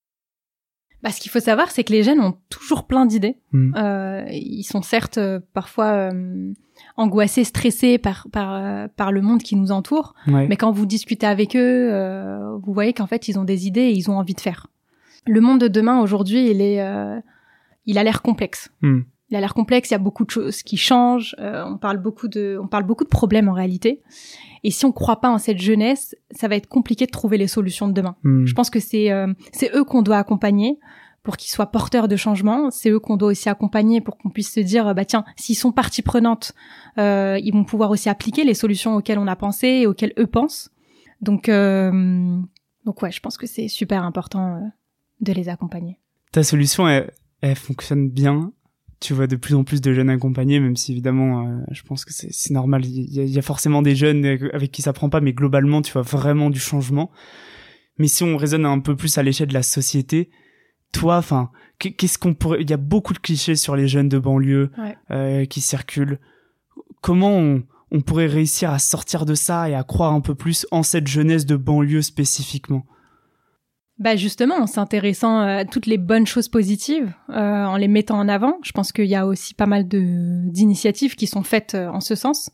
[1.03, 3.37] bah, ce qu'il faut savoir, c'est que les jeunes ont toujours plein d'idées.
[3.53, 3.75] Hmm.
[3.77, 6.53] Euh, ils sont certes euh, parfois euh,
[6.97, 11.27] angoissés, stressés par par euh, par le monde qui nous entoure, mais quand vous discutez
[11.27, 11.91] avec eux,
[12.63, 14.69] vous voyez qu'en fait ils ont des idées et ils ont envie de faire.
[15.27, 16.81] Le monde de demain aujourd'hui, il est,
[17.87, 18.71] il a l'air complexe.
[18.81, 19.01] Hmm.
[19.31, 19.91] Il a l'air complexe.
[19.91, 21.35] Il y a beaucoup de choses qui changent.
[21.39, 24.03] on parle beaucoup de, on parle beaucoup de problèmes en réalité.
[24.65, 27.49] Et si on croit pas en cette jeunesse, ça va être compliqué de trouver les
[27.49, 28.17] solutions de demain.
[28.23, 28.45] Hmm.
[28.47, 30.79] Je pense que c'est euh, c'est eux qu'on doit accompagner
[31.23, 32.71] pour qu'ils soient porteurs de changement.
[32.71, 35.73] C'est eux qu'on doit aussi accompagner pour qu'on puisse se dire, bah tiens, s'ils sont
[35.73, 36.53] partie prenante,
[36.99, 40.27] euh, ils vont pouvoir aussi appliquer les solutions auxquelles on a pensé et auxquelles eux
[40.27, 40.71] pensent.
[41.21, 42.41] Donc, euh,
[42.85, 44.61] donc ouais, je pense que c'est super important euh,
[45.21, 45.99] de les accompagner.
[46.33, 48.53] Ta solution, elle, elle fonctionne bien
[49.03, 52.05] tu vois de plus en plus de jeunes accompagnés, même si évidemment, euh, je pense
[52.05, 52.87] que c'est normal.
[52.87, 56.03] Il y, a, forcément des jeunes avec qui ça prend pas, mais globalement, tu vois
[56.03, 57.11] vraiment du changement.
[57.99, 60.31] Mais si on raisonne un peu plus à l'échelle de la société,
[60.93, 64.19] toi, enfin, qu'est-ce qu'on pourrait Il y a beaucoup de clichés sur les jeunes de
[64.19, 64.71] banlieue
[65.11, 66.21] euh, qui circulent.
[67.01, 70.65] Comment on, on pourrait réussir à sortir de ça et à croire un peu plus
[70.71, 72.87] en cette jeunesse de banlieue spécifiquement?
[74.03, 78.29] Bah justement, en s'intéressant à toutes les bonnes choses positives, euh, en les mettant en
[78.29, 78.59] avant.
[78.65, 82.01] Je pense qu'il y a aussi pas mal de d'initiatives qui sont faites euh, en
[82.01, 82.51] ce sens.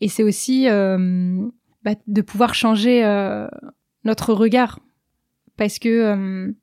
[0.00, 1.48] Et c'est aussi euh,
[1.82, 3.02] bah, de pouvoir changer
[4.04, 4.78] notre regard,
[5.56, 6.54] parce que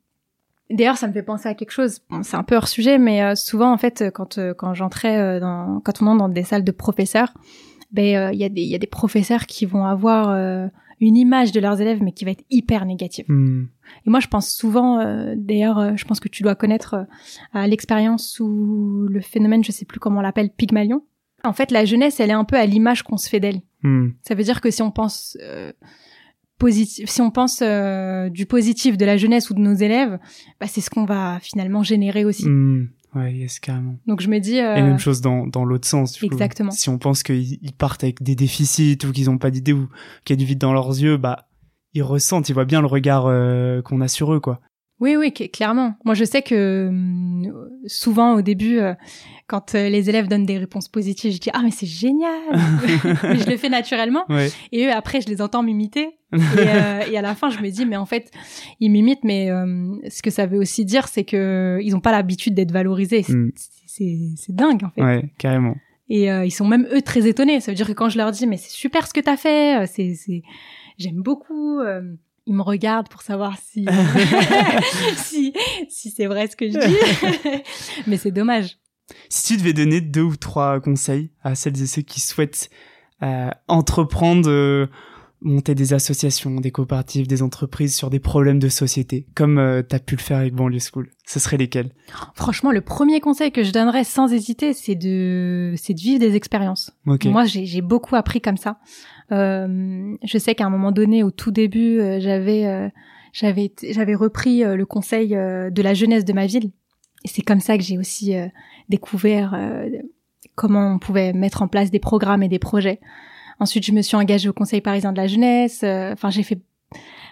[0.70, 1.98] D'ailleurs, ça me fait penser à quelque chose.
[2.22, 6.06] c'est un peu hors sujet, mais souvent, en fait, quand quand j'entrais dans, quand on
[6.06, 7.34] entre dans des salles de professeurs,
[7.90, 10.70] ben il y a des il y a des professeurs qui vont avoir
[11.02, 13.24] une image de leurs élèves, mais qui va être hyper négative.
[13.28, 13.64] Hmm.
[14.06, 17.06] Et moi, je pense souvent, euh, d'ailleurs, euh, je pense que tu dois connaître
[17.56, 21.02] euh, l'expérience ou le phénomène, je sais plus comment on l'appelle, Pygmalion.
[21.42, 23.62] En fait, la jeunesse, elle est un peu à l'image qu'on se fait d'elle.
[23.82, 24.10] Hmm.
[24.22, 25.36] Ça veut dire que si on pense
[26.56, 27.64] positif, si on pense
[28.30, 30.20] du positif de la jeunesse ou de nos élèves,
[30.60, 32.48] bah, c'est ce qu'on va finalement générer aussi.
[32.48, 32.86] Hmm.
[33.14, 33.98] Ouais, yes, carrément.
[34.06, 34.58] Donc je me dis.
[34.58, 34.76] Euh...
[34.76, 36.14] Et même chose dans, dans l'autre sens.
[36.14, 36.70] Du Exactement.
[36.70, 39.88] Si on pense qu'ils partent avec des déficits ou qu'ils ont pas d'idée ou
[40.24, 41.48] qu'il y a du vide dans leurs yeux, bah
[41.94, 44.60] ils ressentent, ils voient bien le regard euh, qu'on a sur eux, quoi.
[45.02, 45.96] Oui, oui, clairement.
[46.04, 47.52] Moi, je sais que hum,
[47.86, 48.94] souvent au début, euh,
[49.48, 52.40] quand euh, les élèves donnent des réponses positives, je dis ah mais c'est génial.
[53.24, 54.24] mais je le fais naturellement.
[54.70, 56.10] Et eux après, je les entends m'imiter.
[56.32, 58.30] Euh, et, à la fin, je me dis mais en fait,
[58.78, 59.48] ils m'imitent, mais
[60.08, 63.24] ce que ça veut aussi dire, c'est que ils n'ont pas l'habitude d'être valorisés.
[63.28, 63.50] Mm.
[63.56, 65.02] C'est dingue en fait.
[65.02, 65.74] Ouais, carrément.
[66.10, 67.58] Et ils sont même eux très étonnés.
[67.58, 69.84] Ça veut dire que quand je leur dis mais c'est super ce que t'as fait,
[69.88, 70.42] c'est
[70.96, 71.80] j'aime beaucoup
[72.46, 73.86] il me regarde pour savoir si
[75.16, 75.52] si,
[75.88, 77.62] si c'est vrai ce que je dis.
[78.06, 78.78] Mais c'est dommage.
[79.28, 82.70] Si tu devais donner deux ou trois conseils à celles et ceux qui souhaitent
[83.22, 84.86] euh, entreprendre, euh,
[85.42, 89.94] monter des associations, des coopératives, des entreprises sur des problèmes de société, comme euh, tu
[89.94, 91.92] as pu le faire avec Banlieue School, ce serait lesquels?
[92.34, 96.36] Franchement, le premier conseil que je donnerais sans hésiter, c'est de c'est de vivre des
[96.36, 96.92] expériences.
[97.04, 98.78] Moi, j'ai beaucoup appris comme ça.
[99.30, 102.88] Euh, je sais qu'à un moment donné, au tout début, euh, j'avais euh,
[103.32, 106.70] j'avais j'avais repris le conseil de la jeunesse de ma ville.
[107.24, 108.34] Et c'est comme ça que j'ai aussi
[108.88, 109.56] découvert
[110.54, 113.00] comment on pouvait mettre en place des programmes et des projets.
[113.58, 115.82] Ensuite, je me suis engagée au Conseil parisien de la jeunesse.
[115.82, 116.60] Enfin, j'ai fait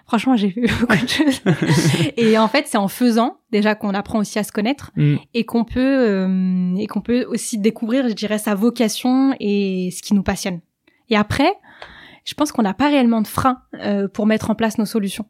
[0.06, 1.42] franchement, j'ai fait beaucoup de choses.
[2.16, 5.16] et en fait, c'est en faisant déjà qu'on apprend aussi à se connaître mm.
[5.34, 6.26] et qu'on peut
[6.78, 10.60] et qu'on peut aussi découvrir, je dirais, sa vocation et ce qui nous passionne.
[11.10, 11.52] Et après,
[12.24, 15.26] je pense qu'on n'a pas réellement de frein euh, pour mettre en place nos solutions.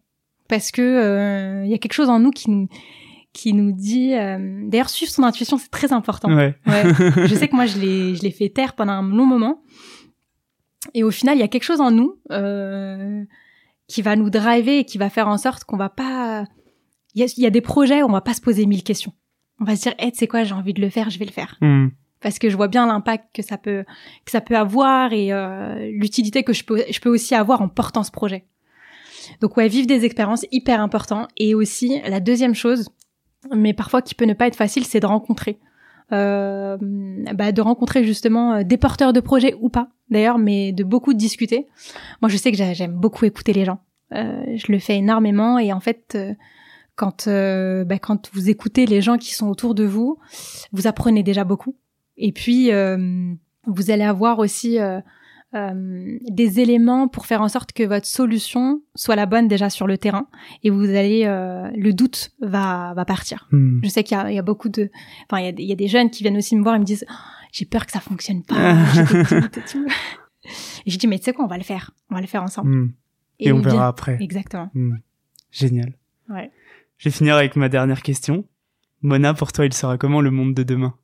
[0.49, 2.69] Parce que il euh, y a quelque chose en nous qui nous
[3.33, 6.35] qui nous dit euh, d'ailleurs suivre son intuition c'est très important.
[6.35, 6.57] Ouais.
[6.67, 9.63] je sais que moi je l'ai je l'ai fait taire pendant un long moment
[10.95, 12.17] et au final il y a quelque chose en nous
[13.87, 16.45] qui va nous driver et qui va faire en sorte qu'on va pas
[17.15, 19.13] il y a, y a, des projets où on va pas se poser mille questions.
[19.61, 21.25] On va se dire, hey, tu sais quoi, j'ai envie de le faire, je vais
[21.25, 21.57] le faire.
[21.61, 21.89] Hmm
[22.23, 23.85] parce que je vois bien l'impact que ça peut
[24.25, 27.69] que ça peut avoir et euh, l'utilité que je peux je peux aussi avoir en
[27.69, 28.45] portant ce projet.
[29.41, 32.89] Donc ouais, vivre des expériences hyper important et aussi la deuxième chose,
[33.55, 35.59] mais parfois qui peut ne pas être facile, c'est de rencontrer.
[36.13, 36.77] Euh,
[37.35, 41.15] bah, de rencontrer justement euh, des porteurs de projets ou pas d'ailleurs, mais de beaucoup
[41.15, 41.69] discuter.
[42.21, 43.79] Moi, je sais que j'aime beaucoup écouter les gens.
[44.13, 46.35] Euh, je le fais énormément et en fait, euh,
[46.97, 50.19] quand bah, quand vous écoutez les gens qui sont autour de vous,
[50.73, 51.77] vous apprenez déjà beaucoup.
[52.17, 53.35] Et puis, euh,
[53.67, 55.01] vous allez avoir aussi euh,
[55.55, 59.87] euh, des éléments pour faire en sorte que votre solution soit la bonne déjà sur
[59.87, 60.29] le terrain
[60.63, 63.49] et vous allez le doute va va partir.
[63.51, 63.81] Hmm.
[63.83, 64.91] Je sais qu'il y, y a, beaucoup de
[65.29, 67.05] enfin il y, y a, des jeunes qui viennent aussi me voir et me disent
[67.11, 67.15] oh,
[67.53, 68.77] j'ai peur que ça fonctionne pas.
[70.87, 72.43] et je dis mais tu sais quoi on va le faire, on va le faire
[72.43, 72.71] ensemble.
[72.71, 72.93] Hmm.
[73.41, 74.19] Et, on verra après.
[74.21, 74.71] Exactement.
[74.75, 74.97] Hmm.
[75.51, 75.95] Génial.
[76.29, 76.51] Ouais.
[76.99, 78.45] Je vais finir avec ma dernière question.
[79.03, 80.95] Mona, pour toi, il sera comment le monde de demain?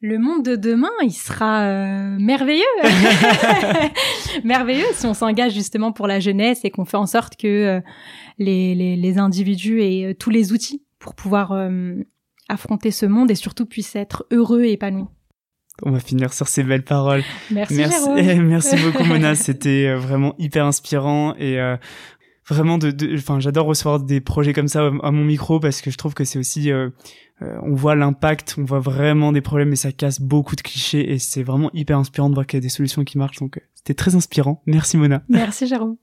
[0.00, 2.62] Le monde de demain, il sera euh, merveilleux.
[4.44, 7.80] merveilleux si on s'engage justement pour la jeunesse et qu'on fait en sorte que euh,
[8.38, 11.52] les, les, individus aient euh, tous les outils pour pouvoir
[12.48, 15.06] affronter ce monde et surtout puissent être heureux et épanouis.
[15.84, 17.22] On va finir sur ces belles paroles.
[17.52, 17.76] Merci.
[17.76, 18.08] Merci,
[18.40, 21.58] merci beaucoup Mona, c'était vraiment hyper inspirant et
[22.48, 25.98] vraiment de, enfin j'adore recevoir des projets comme ça à mon micro parce que je
[25.98, 26.90] trouve que c'est aussi euh,
[27.42, 31.12] euh, on voit l'impact on voit vraiment des problèmes et ça casse beaucoup de clichés
[31.12, 33.38] et c'est vraiment hyper inspirant de voir qu'il y a des solutions qui marchent.
[33.38, 34.62] Donc euh, c'était très inspirant.
[34.66, 35.22] Merci Mona.
[35.28, 35.96] Merci Jérôme.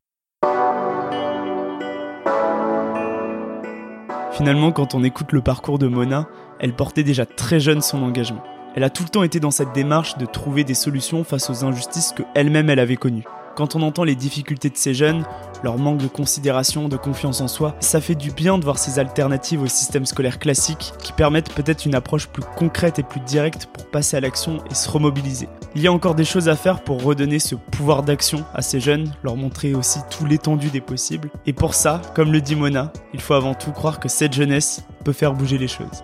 [4.32, 6.28] Finalement quand on écoute le parcours de Mona
[6.60, 8.44] elle portait déjà très jeune son engagement.
[8.76, 11.64] Elle a tout le temps été dans cette démarche de trouver des solutions face aux
[11.64, 13.24] injustices que elle-même elle avait connues
[13.56, 15.24] quand on entend les difficultés de ces jeunes,
[15.64, 19.00] leur manque de considération, de confiance en soi, ça fait du bien de voir ces
[19.00, 23.68] alternatives au système scolaire classique qui permettent peut-être une approche plus concrète et plus directe
[23.74, 25.48] pour passer à l'action et se remobiliser.
[25.76, 28.80] Il y a encore des choses à faire pour redonner ce pouvoir d'action à ces
[28.80, 31.30] jeunes, leur montrer aussi tout l'étendue des possibles.
[31.46, 34.84] Et pour ça, comme le dit Mona, il faut avant tout croire que cette jeunesse
[35.04, 36.04] peut faire bouger les choses.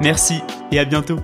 [0.00, 0.42] Merci
[0.72, 1.18] et à bientôt.